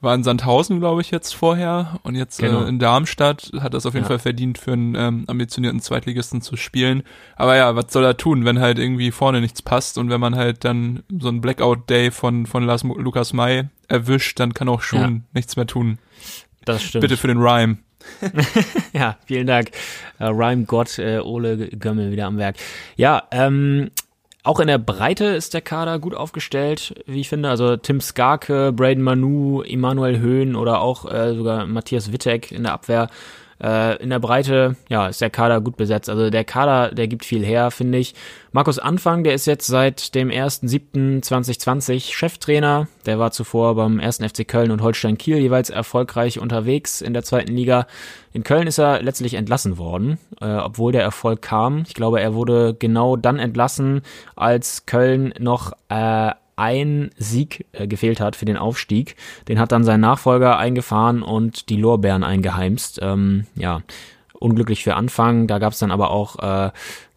[0.00, 2.64] war in Sandhausen, glaube ich, jetzt vorher und jetzt Genau.
[2.64, 4.08] äh, in Darmstadt hat das auf jeden Ja.
[4.08, 7.02] Fall verdient, für einen ähm, ambitionierten Zweitligisten zu spielen.
[7.34, 10.36] Aber ja, was soll er tun, wenn halt irgendwie vorne nichts passt und wenn man
[10.36, 15.00] halt dann so einen Blackout-Day von, von Lars, Lukas May erwischt, dann kann auch Schuhn
[15.00, 15.20] Ja.
[15.32, 15.98] nichts mehr tun.
[16.64, 17.02] Das stimmt.
[17.02, 17.78] Bitte für den Rhyme.
[18.92, 19.70] Ja, vielen Dank.
[20.18, 22.56] Äh, Rhyme Gott, äh, Ole Gömmel wieder am Werk.
[22.96, 23.90] Ja, ähm,
[24.46, 27.48] auch in der Breite ist der Kader gut aufgestellt, wie ich finde.
[27.48, 32.72] Also Tim Skarke, Braden Manu, Emanuel Höhn oder auch äh, sogar Matthias Wittek in der
[32.72, 33.08] Abwehr.
[33.62, 36.10] Äh, in der Breite, ja, ist der Kader gut besetzt.
[36.10, 38.14] Also der Kader, der gibt viel her, finde ich.
[38.52, 42.88] Markus Anfang, der ist jetzt seit dem 1.7.2020 Cheftrainer.
[43.06, 44.18] Der war zuvor beim 1.
[44.18, 47.86] FC Köln und Holstein Kiel jeweils erfolgreich unterwegs in der zweiten Liga.
[48.32, 51.84] In Köln ist er letztlich entlassen worden, äh, obwohl der Erfolg kam.
[51.86, 54.02] Ich glaube, er wurde genau dann entlassen,
[54.34, 59.16] als Köln noch äh, ein Sieg äh, gefehlt hat für den Aufstieg.
[59.48, 62.98] Den hat dann sein Nachfolger eingefahren und die Lorbeeren eingeheimst.
[63.02, 63.82] Ähm, ja,
[64.32, 65.46] unglücklich für Anfang.
[65.46, 66.70] Da gab es dann aber auch äh,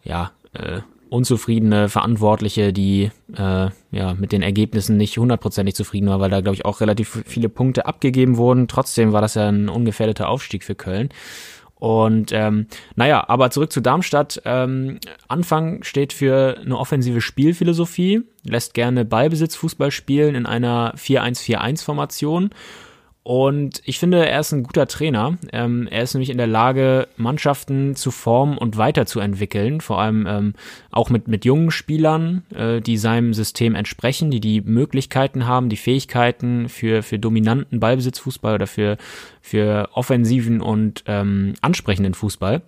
[0.04, 6.30] ja äh, unzufriedene Verantwortliche, die äh, ja mit den Ergebnissen nicht hundertprozentig zufrieden war, weil
[6.30, 8.68] da glaube ich auch relativ viele Punkte abgegeben wurden.
[8.68, 11.08] Trotzdem war das ja ein ungefährdeter Aufstieg für Köln.
[11.80, 14.40] Und ähm, naja, aber zurück zu Darmstadt.
[14.44, 22.50] Ähm, Anfang steht für eine offensive Spielphilosophie, lässt gerne Ballbesitz Fußball spielen in einer 4-1-4-1-Formation
[23.22, 25.36] und ich finde, er ist ein guter Trainer.
[25.52, 29.82] Ähm, er ist nämlich in der Lage, Mannschaften zu formen und weiterzuentwickeln.
[29.82, 30.54] Vor allem ähm,
[30.90, 35.76] auch mit, mit jungen Spielern, äh, die seinem System entsprechen, die die Möglichkeiten haben, die
[35.76, 38.96] Fähigkeiten für, für dominanten Ballbesitzfußball oder für,
[39.42, 42.62] für offensiven und ähm, ansprechenden Fußball.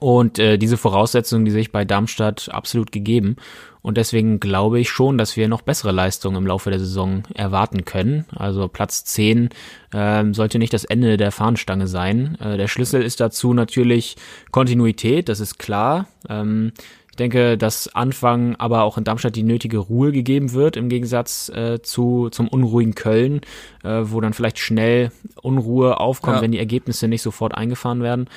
[0.00, 3.36] Und äh, diese Voraussetzungen, die sehe ich bei Darmstadt absolut gegeben.
[3.80, 7.84] Und deswegen glaube ich schon, dass wir noch bessere Leistungen im Laufe der Saison erwarten
[7.84, 8.26] können.
[8.36, 9.48] Also Platz 10
[9.92, 12.36] äh, sollte nicht das Ende der Fahnenstange sein.
[12.40, 14.16] Äh, der Schlüssel ist dazu natürlich
[14.50, 16.06] Kontinuität, das ist klar.
[16.28, 16.72] Ähm,
[17.10, 21.48] ich denke, dass Anfang aber auch in Darmstadt die nötige Ruhe gegeben wird, im Gegensatz
[21.48, 23.40] äh, zu zum unruhigen Köln,
[23.82, 25.10] äh, wo dann vielleicht schnell
[25.42, 26.42] Unruhe aufkommt, ja.
[26.42, 28.28] wenn die Ergebnisse nicht sofort eingefahren werden.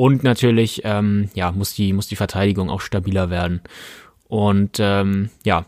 [0.00, 3.60] Und natürlich, ähm, ja, muss die, muss die Verteidigung auch stabiler werden.
[4.28, 5.66] Und ähm, ja,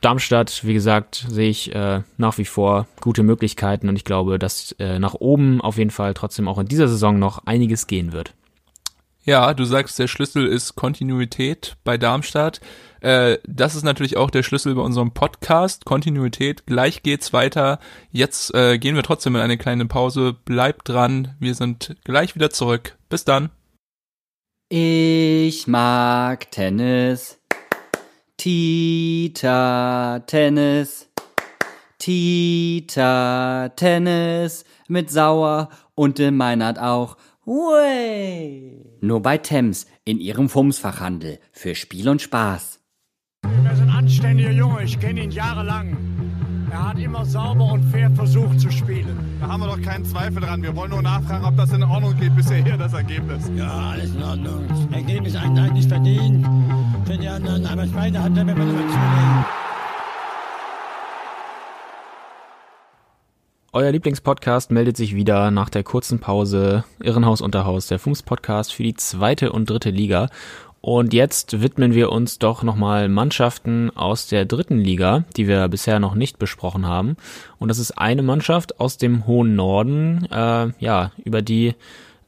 [0.00, 4.70] Darmstadt, wie gesagt, sehe ich äh, nach wie vor gute Möglichkeiten und ich glaube, dass
[4.78, 8.34] äh, nach oben auf jeden Fall trotzdem auch in dieser Saison noch einiges gehen wird.
[9.24, 12.60] Ja, du sagst, der Schlüssel ist Kontinuität bei Darmstadt.
[13.00, 15.86] Äh, das ist natürlich auch der Schlüssel bei unserem Podcast.
[15.86, 16.66] Kontinuität.
[16.66, 17.80] Gleich geht's weiter.
[18.12, 20.36] Jetzt äh, gehen wir trotzdem in eine kleine Pause.
[20.44, 21.34] Bleibt dran.
[21.40, 22.96] Wir sind gleich wieder zurück.
[23.08, 23.50] Bis dann.
[24.74, 27.38] Ich mag Tennis.
[28.38, 31.10] Tita Tennis.
[31.98, 34.64] Tita Tennis.
[34.88, 37.18] Mit Sauer und dem Meinert auch.
[37.44, 38.98] Way.
[39.02, 42.80] Nur bei Thames in ihrem Fumsfachhandel für Spiel und Spaß.
[43.44, 46.21] Er ist ein anständiger Junge, ich kenne ihn jahrelang.
[46.72, 49.38] Er hat immer sauber und fair versucht zu spielen.
[49.42, 50.62] Da haben wir doch keinen Zweifel dran.
[50.62, 53.50] Wir wollen nur nachfragen, ob das in Ordnung geht bisher hier, das Ergebnis.
[53.54, 54.64] Ja, alles in Ordnung.
[54.68, 56.46] Das Ergebnis eigentlich verdient
[57.04, 59.44] für die anderen, aber das Beine hat er, wir nur zulegen.
[63.74, 66.84] Euer Lieblingspodcast meldet sich wieder nach der kurzen Pause.
[67.02, 70.30] Irrenhaus Unterhaus, der Fums-Podcast für die zweite und dritte Liga.
[70.82, 76.00] Und jetzt widmen wir uns doch nochmal Mannschaften aus der dritten Liga, die wir bisher
[76.00, 77.16] noch nicht besprochen haben.
[77.60, 81.76] Und das ist eine Mannschaft aus dem hohen Norden, äh, ja, über die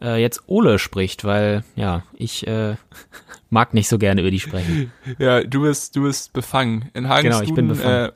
[0.00, 2.76] äh, jetzt Ole spricht, weil ja, ich äh,
[3.50, 4.92] mag nicht so gerne über die sprechen.
[5.18, 6.90] Ja, du bist, du bist befangen.
[6.94, 8.10] In Hagen genau, ich bin befangen.
[8.10, 8.12] Äh,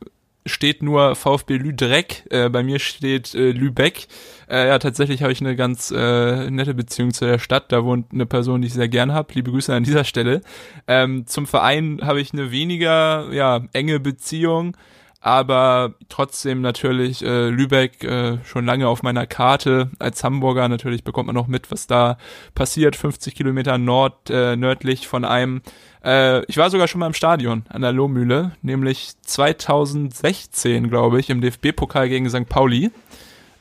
[0.46, 4.06] steht nur VfB Lüdreck, äh, bei mir steht äh, Lübeck.
[4.48, 7.70] Äh, ja, tatsächlich habe ich eine ganz äh, nette Beziehung zu der Stadt.
[7.70, 9.34] Da wohnt eine Person, die ich sehr gern habe.
[9.34, 10.40] Liebe Grüße an dieser Stelle.
[10.86, 14.76] Ähm, zum Verein habe ich eine weniger ja, enge Beziehung,
[15.20, 19.90] aber trotzdem natürlich äh, Lübeck äh, schon lange auf meiner Karte.
[19.98, 22.18] Als Hamburger natürlich bekommt man noch mit, was da
[22.54, 22.96] passiert.
[22.96, 25.62] 50 Kilometer nord äh, nördlich von einem
[26.04, 31.30] äh, ich war sogar schon mal im Stadion an der Lohmühle, nämlich 2016, glaube ich,
[31.30, 32.48] im DFB-Pokal gegen St.
[32.48, 32.90] Pauli.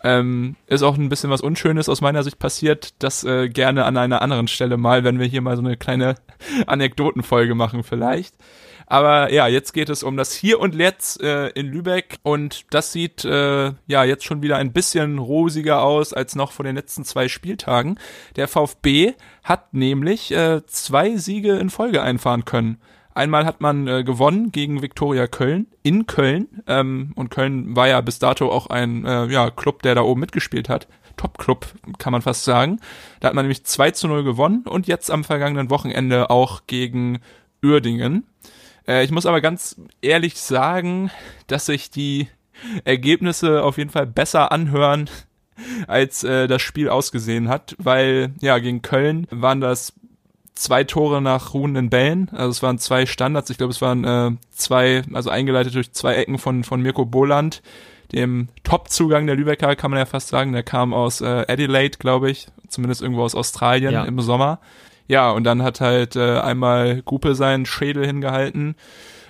[0.04, 3.98] Ähm, ist auch ein bisschen was Unschönes aus meiner Sicht passiert, das äh, gerne an
[3.98, 6.16] einer anderen Stelle mal, wenn wir hier mal so eine kleine
[6.68, 8.36] Anekdotenfolge machen vielleicht.
[8.90, 12.94] Aber ja, jetzt geht es um das Hier und Jetzt äh, in Lübeck und das
[12.94, 17.04] sieht äh, ja jetzt schon wieder ein bisschen rosiger aus als noch vor den letzten
[17.04, 18.00] zwei Spieltagen.
[18.38, 22.80] Der VfB hat nämlich äh, zwei Siege in Folge einfahren können.
[23.14, 28.00] Einmal hat man äh, gewonnen gegen Viktoria Köln in Köln ähm, und Köln war ja
[28.00, 30.88] bis dato auch ein äh, ja, Club, der da oben mitgespielt hat.
[31.18, 31.66] Top-Club,
[31.98, 32.80] kann man fast sagen.
[33.20, 37.20] Da hat man nämlich 2 zu 0 gewonnen und jetzt am vergangenen Wochenende auch gegen
[37.64, 38.24] Uerdingen.
[38.88, 41.12] Äh, ich muss aber ganz ehrlich sagen,
[41.48, 42.28] dass sich die
[42.86, 45.10] Ergebnisse auf jeden Fall besser anhören,
[45.88, 49.94] als äh, das Spiel ausgesehen hat, weil ja gegen Köln waren das
[50.56, 54.32] zwei Tore nach ruhenden Bällen, also es waren zwei Standards, ich glaube es waren äh,
[54.52, 57.62] zwei, also eingeleitet durch zwei Ecken von von Mirko Boland,
[58.12, 62.32] dem Top-Zugang der Lübecker kann man ja fast sagen, der kam aus äh, Adelaide, glaube
[62.32, 64.06] ich, zumindest irgendwo aus Australien ja.
[64.06, 64.60] im Sommer
[65.08, 68.76] ja, und dann hat halt äh, einmal Gruppe seinen Schädel hingehalten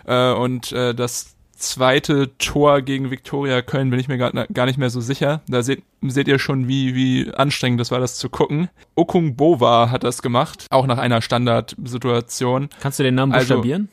[0.06, 4.78] äh, und äh, das zweite Tor gegen Viktoria Köln bin ich mir gar, gar nicht
[4.78, 5.42] mehr so sicher.
[5.48, 8.70] Da seht, seht ihr schon, wie, wie anstrengend das war, das zu gucken.
[8.96, 12.70] Okung Bova hat das gemacht, auch nach einer Standardsituation.
[12.80, 13.90] Kannst du den Namen also, buchstabieren?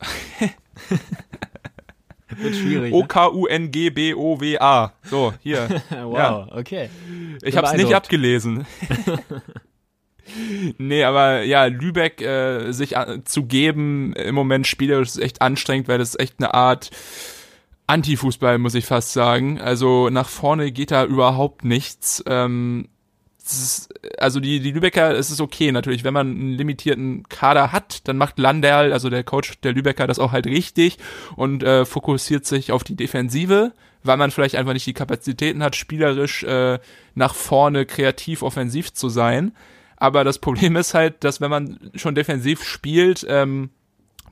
[2.36, 2.92] Wird schwierig.
[2.92, 4.92] O-K-U-N-G-B-O-W-A.
[5.04, 5.82] So, hier.
[5.90, 6.46] wow, ja.
[6.50, 6.90] okay.
[7.42, 8.66] Ich habe es nicht abgelesen.
[10.78, 15.88] nee, aber ja, Lübeck äh, sich äh, zu geben im Moment spielerisch ist echt anstrengend,
[15.88, 16.90] weil das ist echt eine Art
[17.86, 19.60] Anti-Fußball, muss ich fast sagen.
[19.60, 22.22] Also nach vorne geht da überhaupt nichts.
[22.26, 22.88] Ähm,
[23.52, 23.88] ist,
[24.18, 28.16] also die, die Lübecker, es ist okay natürlich, wenn man einen limitierten Kader hat, dann
[28.16, 30.98] macht Landerl, also der Coach der Lübecker, das auch halt richtig
[31.36, 35.76] und äh, fokussiert sich auf die Defensive, weil man vielleicht einfach nicht die Kapazitäten hat,
[35.76, 36.78] spielerisch äh,
[37.14, 39.52] nach vorne kreativ offensiv zu sein.
[39.98, 43.70] Aber das Problem ist halt, dass wenn man schon defensiv spielt, ähm,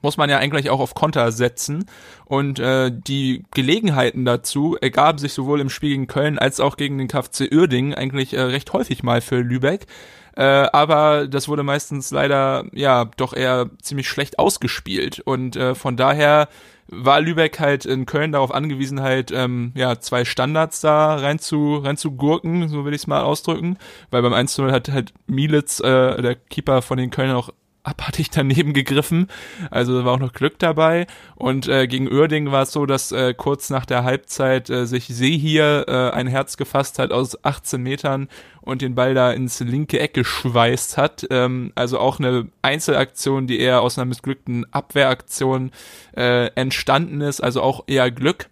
[0.02, 1.86] muss man ja eigentlich auch auf Konter setzen.
[2.24, 6.98] Und äh, die Gelegenheiten dazu ergaben sich sowohl im Spiel gegen Köln als auch gegen
[6.98, 9.86] den KfC Uerdingen eigentlich äh, recht häufig mal für Lübeck.
[10.36, 15.20] Äh, aber das wurde meistens leider ja doch eher ziemlich schlecht ausgespielt.
[15.20, 16.48] Und äh, von daher
[16.88, 21.76] war Lübeck halt in Köln darauf angewiesen, halt ähm, ja zwei Standards da rein zu,
[21.76, 23.78] rein zu gurken, so will ich es mal ausdrücken.
[24.10, 27.50] Weil beim 1-0 hat halt Mielitz, äh, der Keeper von den Kölnern, auch
[27.86, 29.28] abartig daneben gegriffen.
[29.70, 31.06] Also war auch noch Glück dabei.
[31.34, 35.06] Und äh, gegen Uerding war es so, dass äh, kurz nach der Halbzeit äh, sich
[35.06, 38.28] See hier äh, ein Herz gefasst hat aus 18 Metern
[38.60, 41.26] und den Ball da ins linke Eck geschweißt hat.
[41.30, 45.70] Ähm, also auch eine Einzelaktion, die eher aus einer missglückten Abwehraktion
[46.16, 47.40] äh, entstanden ist.
[47.40, 48.48] Also auch eher Glück.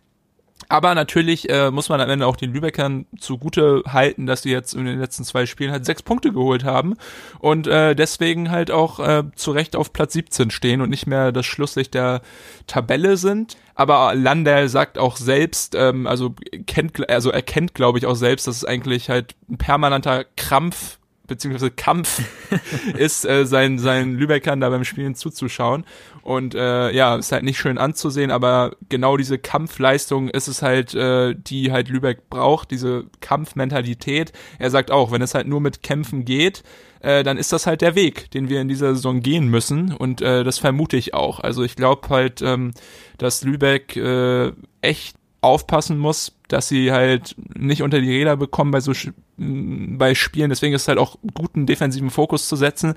[0.68, 4.74] Aber natürlich äh, muss man am Ende auch den Lübeckern zugute halten, dass sie jetzt
[4.74, 6.94] in den letzten zwei Spielen halt sechs Punkte geholt haben
[7.38, 11.32] und äh, deswegen halt auch äh, zu Recht auf Platz 17 stehen und nicht mehr
[11.32, 12.22] das Schlusslicht der
[12.66, 13.56] Tabelle sind.
[13.74, 16.34] Aber Landel sagt auch selbst, ähm, also
[16.66, 21.70] kennt, also erkennt, glaube ich, auch selbst, dass es eigentlich halt ein permanenter Krampf beziehungsweise
[21.70, 22.22] Kampf
[22.98, 25.84] ist, äh, sein, sein Lübeckern da beim Spielen zuzuschauen.
[26.22, 30.94] Und äh, ja, ist halt nicht schön anzusehen, aber genau diese Kampfleistung ist es halt,
[30.94, 34.32] äh, die halt Lübeck braucht, diese Kampfmentalität.
[34.58, 36.62] Er sagt auch, wenn es halt nur mit Kämpfen geht,
[37.00, 39.92] äh, dann ist das halt der Weg, den wir in dieser Saison gehen müssen.
[39.92, 41.40] Und äh, das vermute ich auch.
[41.40, 42.72] Also ich glaube halt, ähm,
[43.18, 48.80] dass Lübeck äh, echt aufpassen muss, dass sie halt nicht unter die Räder bekommen bei
[48.80, 48.92] so
[49.36, 50.50] bei Spielen.
[50.50, 52.94] Deswegen ist es halt auch guten defensiven Fokus zu setzen.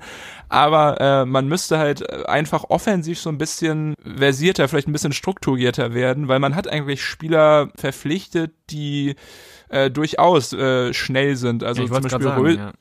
[0.48, 5.94] Aber äh, man müsste halt einfach offensiv so ein bisschen versierter, vielleicht ein bisschen strukturierter
[5.94, 9.16] werden, weil man hat eigentlich Spieler verpflichtet, die
[9.68, 11.64] äh, durchaus äh, schnell sind.
[11.64, 12.72] Also ja, zum Beispiel sagen, ja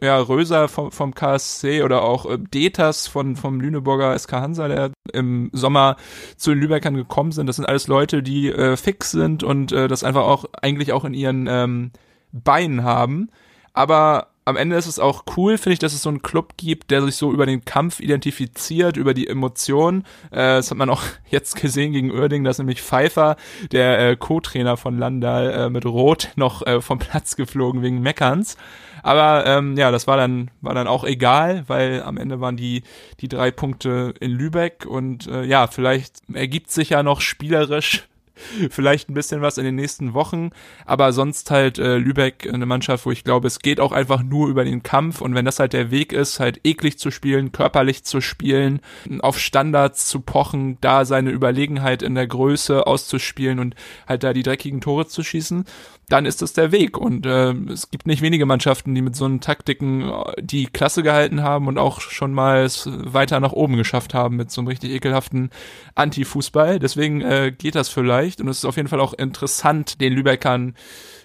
[0.00, 4.90] ja, Röser vom, vom KSC oder auch äh, Detas von, vom Lüneburger SK Hansa, der
[5.12, 5.96] im Sommer
[6.36, 7.46] zu den Lübeckern gekommen sind.
[7.46, 11.04] Das sind alles Leute, die äh, fix sind und äh, das einfach auch eigentlich auch
[11.04, 11.90] in ihren ähm,
[12.32, 13.30] Beinen haben.
[13.74, 16.90] Aber am Ende ist es auch cool, finde ich, dass es so einen Club gibt,
[16.90, 20.02] der sich so über den Kampf identifiziert, über die Emotionen.
[20.30, 23.36] Äh, das hat man auch jetzt gesehen gegen Oerding, dass nämlich Pfeiffer,
[23.70, 28.56] der äh, Co-Trainer von Landal, äh, mit Rot noch äh, vom Platz geflogen wegen Meckerns.
[29.02, 32.82] Aber ähm, ja, das war dann, war dann auch egal, weil am Ende waren die,
[33.20, 38.06] die drei Punkte in Lübeck und äh, ja, vielleicht ergibt sich ja noch spielerisch
[38.70, 40.50] vielleicht ein bisschen was in den nächsten Wochen,
[40.84, 44.48] aber sonst halt äh, Lübeck eine Mannschaft, wo ich glaube, es geht auch einfach nur
[44.48, 45.20] über den Kampf.
[45.20, 48.80] Und wenn das halt der Weg ist, halt eklig zu spielen, körperlich zu spielen,
[49.20, 53.74] auf Standards zu pochen, da seine Überlegenheit in der Größe auszuspielen und
[54.06, 55.64] halt da die dreckigen Tore zu schießen,
[56.12, 56.98] dann ist das der Weg.
[56.98, 61.02] Und äh, es gibt nicht wenige Mannschaften, die mit so einen Taktiken äh, die Klasse
[61.02, 64.68] gehalten haben und auch schon mal es weiter nach oben geschafft haben mit so einem
[64.68, 65.48] richtig ekelhaften
[65.94, 66.78] Anti-Fußball.
[66.78, 70.74] Deswegen äh, geht das vielleicht und es ist auf jeden Fall auch interessant, den Lübeckern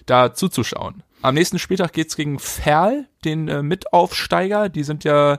[0.06, 1.02] da zuzuschauen.
[1.20, 4.70] Am nächsten Spieltag geht's gegen Ferl, den äh, Mitaufsteiger.
[4.70, 5.36] Die sind ja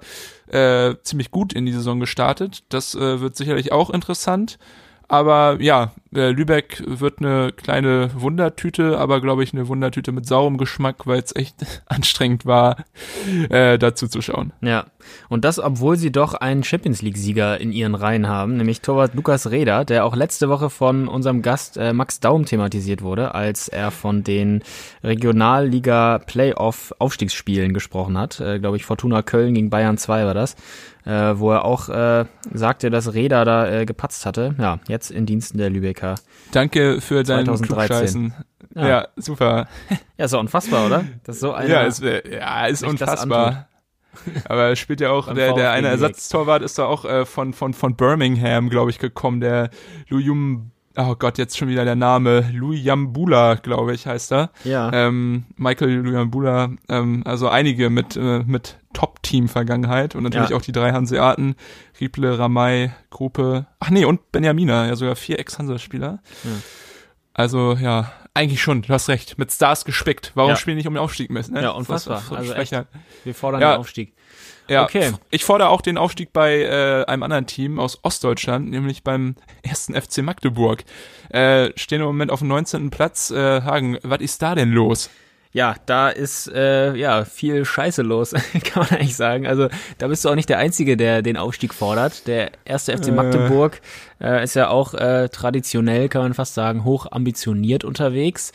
[0.47, 2.65] äh, ziemlich gut in die Saison gestartet.
[2.69, 4.59] Das äh, wird sicherlich auch interessant.
[5.07, 11.05] Aber ja, Lübeck wird eine kleine Wundertüte, aber glaube ich eine Wundertüte mit saurem Geschmack,
[11.05, 12.77] weil es echt anstrengend war,
[13.49, 14.51] äh, dazu zu schauen.
[14.61, 14.87] Ja,
[15.29, 19.51] und das, obwohl sie doch einen Champions League-Sieger in ihren Reihen haben, nämlich Torwart Lukas
[19.51, 23.91] Reda, der auch letzte Woche von unserem Gast äh, Max Daum thematisiert wurde, als er
[23.91, 24.63] von den
[25.03, 28.39] Regionalliga-Playoff-Aufstiegsspielen gesprochen hat.
[28.39, 30.55] Äh, glaube ich, Fortuna Köln gegen Bayern 2 war das
[31.05, 34.55] äh, wo er auch äh, sagte, dass Reda da äh, gepatzt hatte.
[34.59, 35.69] Ja, jetzt in Diensten der
[35.99, 36.15] Lübecker.
[36.51, 38.33] Danke für dein 2013.
[38.75, 38.87] Ja.
[38.87, 39.07] ja.
[39.15, 39.67] super.
[40.17, 41.05] Ja, ist doch unfassbar, oder?
[41.23, 43.67] Das ist so einer, ja, ist, ja, ist unfassbar.
[44.45, 47.73] Aber er spielt ja auch, der, der eine Ersatztorwart ist da auch äh, von, von,
[47.73, 49.69] von Birmingham, glaube ich, gekommen, der
[50.09, 54.51] Luyum oh Gott, jetzt schon wieder der Name, Louis Jambula, glaube ich, heißt er.
[54.63, 54.91] Ja.
[54.93, 60.57] Ähm, Michael Jambula, ähm, also einige mit, äh, mit Top-Team-Vergangenheit und natürlich ja.
[60.57, 61.55] auch die drei Hanseaten,
[61.99, 66.19] Rieple, Ramay, Gruppe, ach nee, und Benjamina, ja sogar vier Ex-Hansa-Spieler.
[66.43, 66.49] Ja.
[67.33, 69.37] Also ja, eigentlich schon, du hast recht.
[69.37, 70.31] Mit Stars gespickt.
[70.35, 70.55] Warum Ja.
[70.55, 71.53] spielen nicht um den Aufstieg müssen?
[71.53, 71.61] Ne?
[71.63, 72.17] Ja, unfassbar.
[72.17, 72.73] Was für Also echt,
[73.23, 73.73] wir fordern Ja.
[73.73, 74.13] den Aufstieg.
[74.69, 75.11] Ja, Okay.
[75.31, 79.99] ich fordere auch den Aufstieg bei äh, einem anderen Team aus Ostdeutschland, nämlich beim ersten
[79.99, 80.83] FC Magdeburg.
[81.29, 82.89] Äh, stehen im Moment auf dem 19.
[82.89, 83.31] Platz.
[83.31, 85.09] Äh, Hagen, was ist da denn los?
[85.51, 88.31] Ja, da ist äh, ja viel Scheiße los,
[88.63, 89.47] kann man eigentlich sagen.
[89.47, 89.67] Also
[89.97, 92.27] da bist du auch nicht der Einzige, der den Aufstieg fordert.
[92.27, 93.81] Der erste FC Magdeburg
[94.21, 98.51] äh, ist ja auch äh, traditionell, kann man fast sagen, hoch ambitioniert unterwegs.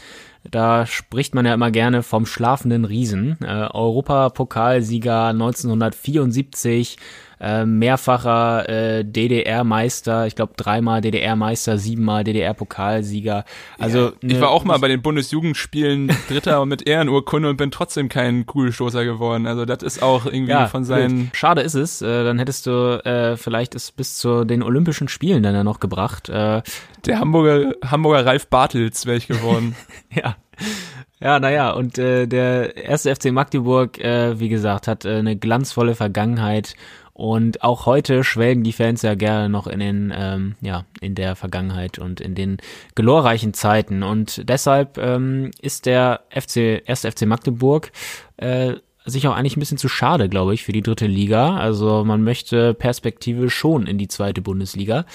[0.50, 3.38] Da spricht man ja immer gerne vom schlafenden Riesen.
[3.42, 6.98] Äh, Europapokalsieger 1974,
[7.44, 13.44] äh, mehrfacher äh, DDR-Meister, ich glaube dreimal DDR-Meister, siebenmal DDR-Pokalsieger.
[13.78, 18.08] Also Ich ne- war auch mal bei den Bundesjugendspielen Dritter mit Ehrenurkunde und bin trotzdem
[18.08, 19.46] kein Kugelstoßer geworden.
[19.46, 21.16] Also das ist auch irgendwie von seinen...
[21.16, 21.36] blöd.
[21.36, 22.00] Schade ist es.
[22.02, 25.80] Äh, dann hättest du äh, vielleicht es bis zu den Olympischen Spielen dann ja noch
[25.80, 26.28] gebracht.
[26.28, 26.62] Äh,
[27.04, 29.76] Der Hamburger, Hamburger Ralf Bartels wäre ich geworden.
[30.14, 30.36] ja.
[31.20, 35.94] Ja, naja, und äh, der erste FC Magdeburg, äh, wie gesagt, hat äh, eine glanzvolle
[35.94, 36.74] Vergangenheit
[37.14, 41.36] und auch heute schwelgen die Fans ja gerne noch in den, ähm, ja, in der
[41.36, 42.58] Vergangenheit und in den
[42.96, 44.02] glorreichen Zeiten.
[44.02, 47.92] Und deshalb ähm, ist der FC, erste FC Magdeburg
[48.36, 51.56] äh, sich auch eigentlich ein bisschen zu schade, glaube ich, für die dritte Liga.
[51.56, 55.06] Also man möchte Perspektive schon in die zweite Bundesliga.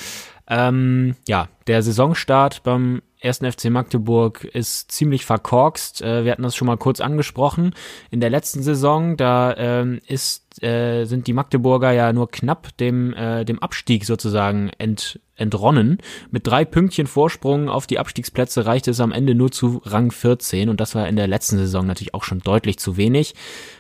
[0.48, 6.02] Ähm, ja, der Saisonstart beim ersten FC Magdeburg ist ziemlich verkorkst.
[6.02, 7.74] Äh, wir hatten das schon mal kurz angesprochen.
[8.12, 13.14] In der letzten Saison, da ähm, ist, äh, sind die Magdeburger ja nur knapp dem,
[13.14, 15.98] äh, dem Abstieg sozusagen ent, entronnen.
[16.32, 20.70] Mit drei Pünktchen Vorsprung auf die Abstiegsplätze reichte es am Ende nur zu Rang 14
[20.70, 23.36] und das war in der letzten Saison natürlich auch schon deutlich zu wenig.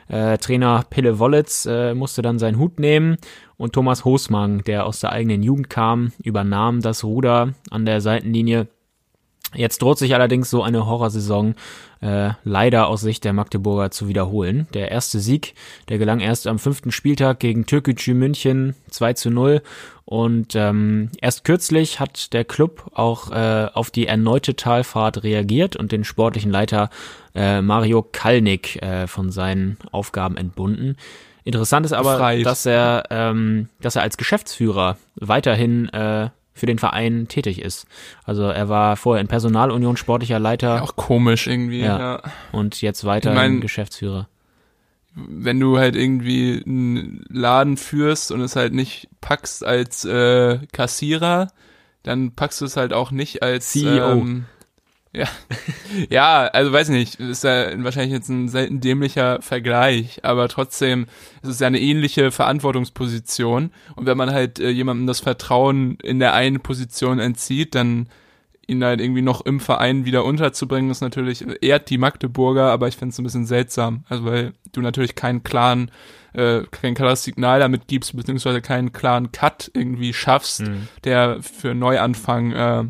[0.09, 3.17] Äh, Trainer Pille Wollitz äh, musste dann seinen Hut nehmen
[3.57, 8.67] und Thomas Hosmann, der aus der eigenen Jugend kam, übernahm das Ruder an der Seitenlinie.
[9.55, 11.55] Jetzt droht sich allerdings so eine Horrorsaison
[12.01, 14.67] äh, leider aus Sicht der Magdeburger zu wiederholen.
[14.73, 15.55] Der erste Sieg,
[15.89, 19.61] der gelang erst am fünften Spieltag gegen Türkgücü München 2 zu 0
[20.05, 25.91] und ähm, erst kürzlich hat der Club auch äh, auf die erneute Talfahrt reagiert und
[25.91, 26.89] den sportlichen Leiter
[27.35, 30.95] äh, Mario Kalnick äh, von seinen Aufgaben entbunden.
[31.43, 32.45] Interessant ist aber, Befreit.
[32.45, 36.29] dass er, ähm, dass er als Geschäftsführer weiterhin äh,
[36.59, 37.87] für den Verein tätig ist.
[38.25, 41.81] Also er war vorher in Personalunion sportlicher Leiter Auch komisch irgendwie.
[41.81, 41.97] Ja.
[41.99, 42.21] ja.
[42.51, 44.27] und jetzt weiter Ich mein- Geschäftsführer.
[45.15, 51.47] wenn du halt irgendwie einen Laden führst und es halt nicht packst als äh, Kassierer,
[52.03, 54.11] dann packst du es halt auch nicht als CEO.
[54.11, 54.45] Ähm,
[55.13, 55.27] ja,
[56.09, 61.07] ja, also weiß nicht, ist ja wahrscheinlich jetzt ein selten dämlicher Vergleich, aber trotzdem
[61.41, 66.19] ist es ja eine ähnliche Verantwortungsposition und wenn man halt äh, jemandem das Vertrauen in
[66.19, 68.07] der einen Position entzieht, dann
[68.67, 72.97] ihn halt irgendwie noch im Verein wieder unterzubringen, ist natürlich, ehrt die Magdeburger, aber ich
[72.97, 74.03] finde es ein bisschen seltsam.
[74.09, 75.89] Also weil du natürlich keinen klaren,
[76.33, 80.87] äh, kein klares Signal damit gibst, beziehungsweise keinen klaren Cut irgendwie schaffst, Mhm.
[81.03, 82.83] der für Neuanfang äh,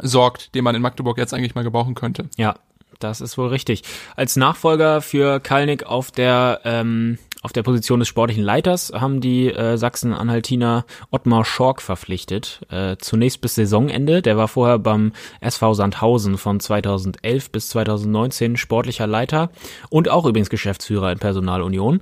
[0.00, 2.28] sorgt, den man in Magdeburg jetzt eigentlich mal gebrauchen könnte.
[2.36, 2.56] Ja,
[2.98, 3.82] das ist wohl richtig.
[4.16, 9.52] Als Nachfolger für Kalnick auf der ähm, auf der Position des sportlichen Leiters haben die
[9.52, 12.62] äh, Sachsen-Anhaltiner Ottmar Schork verpflichtet.
[12.70, 14.22] Äh, zunächst bis Saisonende.
[14.22, 19.50] Der war vorher beim SV Sandhausen von 2011 bis 2019 sportlicher Leiter
[19.90, 22.00] und auch übrigens Geschäftsführer in Personalunion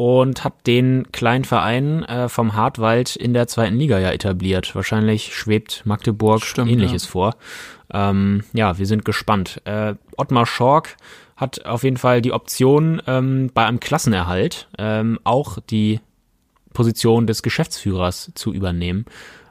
[0.00, 4.74] und hat den kleinen Verein äh, vom Hartwald in der zweiten Liga ja etabliert.
[4.74, 7.10] Wahrscheinlich schwebt Magdeburg Stimmt, ähnliches ja.
[7.10, 7.36] vor.
[7.92, 9.60] Ähm, ja, wir sind gespannt.
[9.66, 10.96] Äh, Ottmar Schork
[11.36, 16.00] hat auf jeden Fall die Option, ähm, bei einem Klassenerhalt ähm, auch die
[16.72, 19.04] Position des Geschäftsführers zu übernehmen.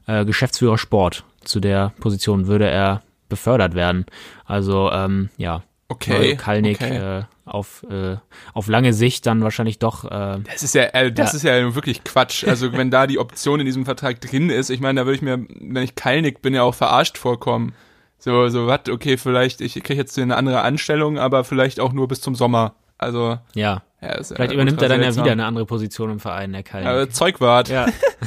[0.08, 1.26] Äh, Geschäftsführer Sport.
[1.44, 4.08] Zu der Position würde er befördert werden.
[4.46, 7.20] Also ähm, ja, Okay, Kalnick okay.
[7.20, 7.24] äh,
[7.54, 8.18] auf, äh,
[8.54, 11.38] auf lange Sicht dann wahrscheinlich doch äh, Das ist ja, äh, das Ja.
[11.38, 12.44] ist ja wirklich Quatsch.
[12.46, 15.22] Also wenn da die Option in diesem Vertrag drin ist, ich meine, da würde ich
[15.22, 17.74] mir, wenn ich Kalnick bin, ja auch verarscht vorkommen.
[18.18, 22.08] So, so was, okay, vielleicht, ich kriege jetzt eine andere Anstellung, aber vielleicht auch nur
[22.08, 22.76] bis zum Sommer.
[22.98, 23.82] Also, ja.
[24.02, 25.24] ja, Vielleicht ja übernimmt er dann ja seltsam.
[25.24, 26.88] wieder eine andere Position im Verein, der Kalnick.
[26.92, 27.70] Ja, Zeugwart.
[27.70, 27.86] ja.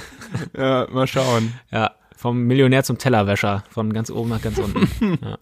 [0.57, 1.53] ja, mal schauen.
[1.71, 5.19] Ja, vom Millionär zum Tellerwäscher, von ganz oben nach ganz unten.
[5.23, 5.37] ja,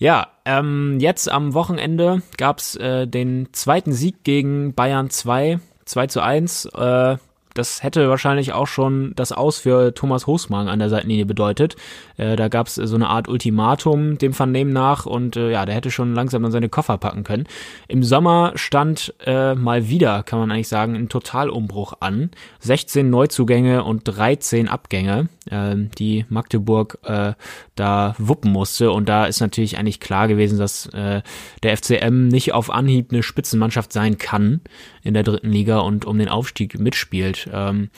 [0.00, 6.20] ja ähm, jetzt am Wochenende gab's äh, den zweiten Sieg gegen Bayern 2, 2 zu
[6.20, 6.66] 1.
[6.74, 7.18] Äh,
[7.54, 11.76] das hätte wahrscheinlich auch schon das Aus für Thomas Hosmann an der Seitenlinie bedeutet.
[12.16, 15.74] Äh, da gab es so eine Art Ultimatum dem Vernehmen nach und äh, ja, der
[15.74, 17.46] hätte schon langsam dann seine Koffer packen können.
[17.88, 22.30] Im Sommer stand äh, mal wieder, kann man eigentlich sagen, ein Totalumbruch an.
[22.60, 27.32] 16 Neuzugänge und 13 Abgänge, äh, die Magdeburg äh,
[27.74, 28.92] da wuppen musste.
[28.92, 31.22] Und da ist natürlich eigentlich klar gewesen, dass äh,
[31.62, 34.60] der FCM nicht auf Anhieb eine Spitzenmannschaft sein kann
[35.02, 37.39] in der dritten Liga und um den Aufstieg mitspielt.
[37.52, 37.90] Ähm,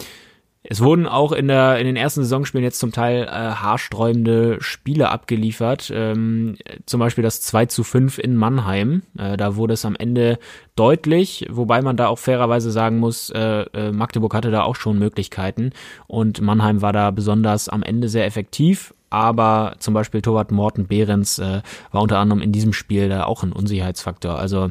[0.65, 5.11] es wurden auch in, der, in den ersten Saisonspielen jetzt zum Teil äh, haarsträubende Spiele
[5.11, 5.91] abgeliefert.
[5.93, 9.03] Ähm, zum Beispiel das 2 zu 5 in Mannheim.
[9.19, 10.39] Äh, da wurde es am Ende
[10.77, 15.01] deutlich, wobei man da auch fairerweise sagen muss, äh, äh, Magdeburg hatte da auch schon
[15.01, 15.73] Möglichkeiten
[16.07, 18.95] und Mannheim war da besonders am Ende sehr effektiv.
[19.11, 23.43] Aber zum Beispiel Torwart Morten Behrens äh, war unter anderem in diesem Spiel da auch
[23.43, 24.39] ein Unsicherheitsfaktor.
[24.39, 24.71] Also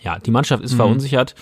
[0.00, 0.76] ja, die Mannschaft ist mhm.
[0.76, 1.34] verunsichert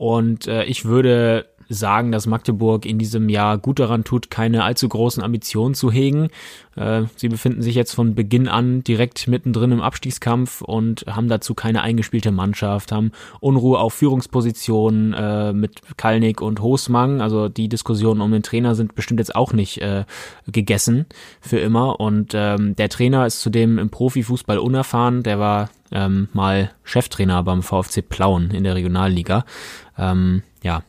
[0.00, 4.88] und äh, ich würde sagen, dass Magdeburg in diesem Jahr gut daran tut, keine allzu
[4.88, 6.28] großen Ambitionen zu hegen.
[6.76, 11.54] Äh, sie befinden sich jetzt von Beginn an direkt mittendrin im Abstiegskampf und haben dazu
[11.54, 17.20] keine eingespielte Mannschaft, haben Unruhe auf Führungspositionen äh, mit Kalnick und Hosmang.
[17.20, 20.04] Also die Diskussionen um den Trainer sind bestimmt jetzt auch nicht äh,
[20.46, 21.06] gegessen
[21.40, 22.00] für immer.
[22.00, 25.22] Und ähm, der Trainer ist zudem im Profifußball unerfahren.
[25.22, 29.44] Der war ähm, mal Cheftrainer beim VfC Plauen in der Regionalliga.
[29.96, 30.82] Ähm, ja,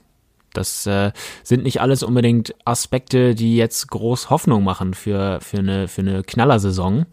[0.54, 1.12] das äh,
[1.44, 6.24] sind nicht alles unbedingt Aspekte, die jetzt groß Hoffnung machen für, für, eine, für eine
[6.24, 7.06] Knallersaison.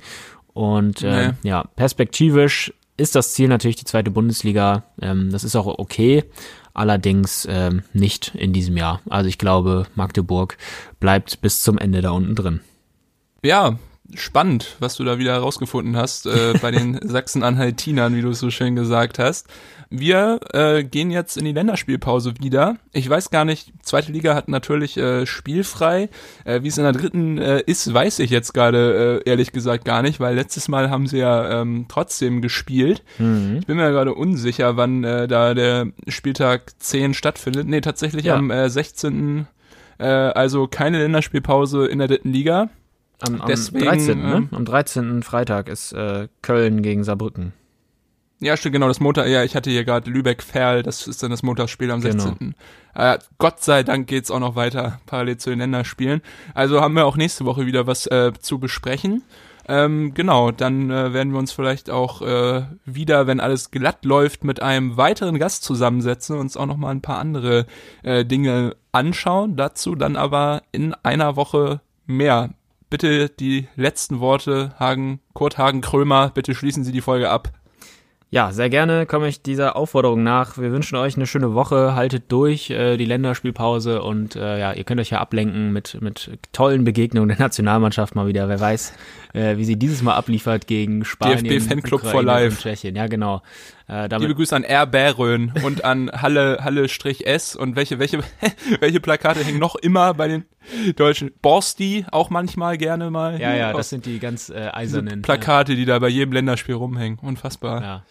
[0.53, 1.49] Und äh, nee.
[1.49, 4.85] ja, perspektivisch ist das Ziel natürlich die zweite Bundesliga.
[5.01, 6.25] Ähm, das ist auch okay,
[6.75, 9.01] allerdings ähm, nicht in diesem Jahr.
[9.09, 10.59] Also ich glaube, Magdeburg
[11.01, 12.61] bleibt bis zum Ende da unten drin.
[13.43, 13.79] Ja,
[14.15, 18.51] spannend, was du da wieder herausgefunden hast äh, bei den Sachsen-Anhaltinern, wie du es so
[18.51, 19.47] schön gesagt hast.
[19.91, 22.77] Wir äh, gehen jetzt in die Länderspielpause wieder.
[22.93, 26.11] Ich weiß gar nicht, zweite Liga hat natürlich äh, spielfrei.
[26.45, 29.85] Äh, wie es in der dritten äh, ist, weiß ich jetzt gerade äh, ehrlich gesagt
[29.85, 33.03] gar nicht, weil letztes Mal haben sie ja ähm, trotzdem gespielt.
[33.19, 33.59] Mhm.
[33.61, 37.67] Ich bin mir gerade unsicher, wann äh, da der Spieltag 10 stattfindet.
[37.67, 38.37] Nee, tatsächlich ja.
[38.37, 39.47] am äh, 16.
[39.99, 42.69] Äh, also keine Länderspielpause in der dritten Liga.
[43.21, 44.19] Am, am Deswegen, 13.
[44.21, 44.35] Ne?
[44.37, 45.23] Ähm, am 13.
[45.23, 47.53] Freitag ist äh, Köln gegen Saarbrücken.
[48.41, 51.43] Ja, stimmt, genau, das Montag, ja, ich hatte hier gerade Lübeck-Ferl, das ist dann das
[51.43, 52.37] Montagsspiel am 16.
[52.39, 52.53] Genau.
[52.95, 56.23] Äh, Gott sei Dank geht's auch noch weiter, parallel zu den Länderspielen.
[56.55, 59.23] Also haben wir auch nächste Woche wieder was äh, zu besprechen.
[59.67, 64.43] Ähm, genau, dann äh, werden wir uns vielleicht auch äh, wieder, wenn alles glatt läuft,
[64.43, 67.67] mit einem weiteren Gast zusammensetzen und uns auch noch mal ein paar andere
[68.03, 69.57] äh, Dinge anschauen.
[69.57, 72.51] Dazu dann aber in einer Woche mehr.
[72.91, 77.53] Bitte die letzten Worte, Hagen, Kurt Hagen Krömer, bitte schließen Sie die Folge ab.
[78.31, 80.59] Ja, sehr gerne komme ich dieser Aufforderung nach.
[80.59, 84.85] Wir wünschen euch eine schöne Woche, haltet durch äh, die Länderspielpause und äh, ja, ihr
[84.85, 88.47] könnt euch ja ablenken mit, mit tollen Begegnungen der Nationalmannschaft mal wieder.
[88.51, 88.93] Wer weiß,
[89.33, 92.97] äh, wie sie dieses Mal abliefert gegen Spanien, DFB Fanclub for Life und Tschechien.
[92.97, 93.41] Ja, genau.
[93.89, 94.87] Äh, damit Liebe Grüße an R.
[94.87, 98.21] Bärön und an Halle Halle Strich S und welche welche
[98.81, 100.45] welche Plakate hängen noch immer bei den
[100.97, 101.33] Deutschen?
[101.41, 103.41] Borsti auch manchmal gerne mal.
[103.41, 107.19] Ja, ja, das sind die ganz äh, eisernen Plakate, die da bei jedem Länderspiel rumhängen.
[107.21, 107.83] Unfassbar.
[107.83, 108.03] Ja.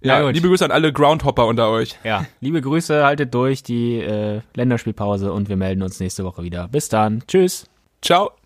[0.00, 1.96] Ja, liebe Grüße an alle Groundhopper unter euch.
[2.04, 6.68] Ja, liebe Grüße, haltet durch die äh, Länderspielpause und wir melden uns nächste Woche wieder.
[6.68, 7.24] Bis dann.
[7.26, 7.66] Tschüss.
[8.00, 8.37] Ciao.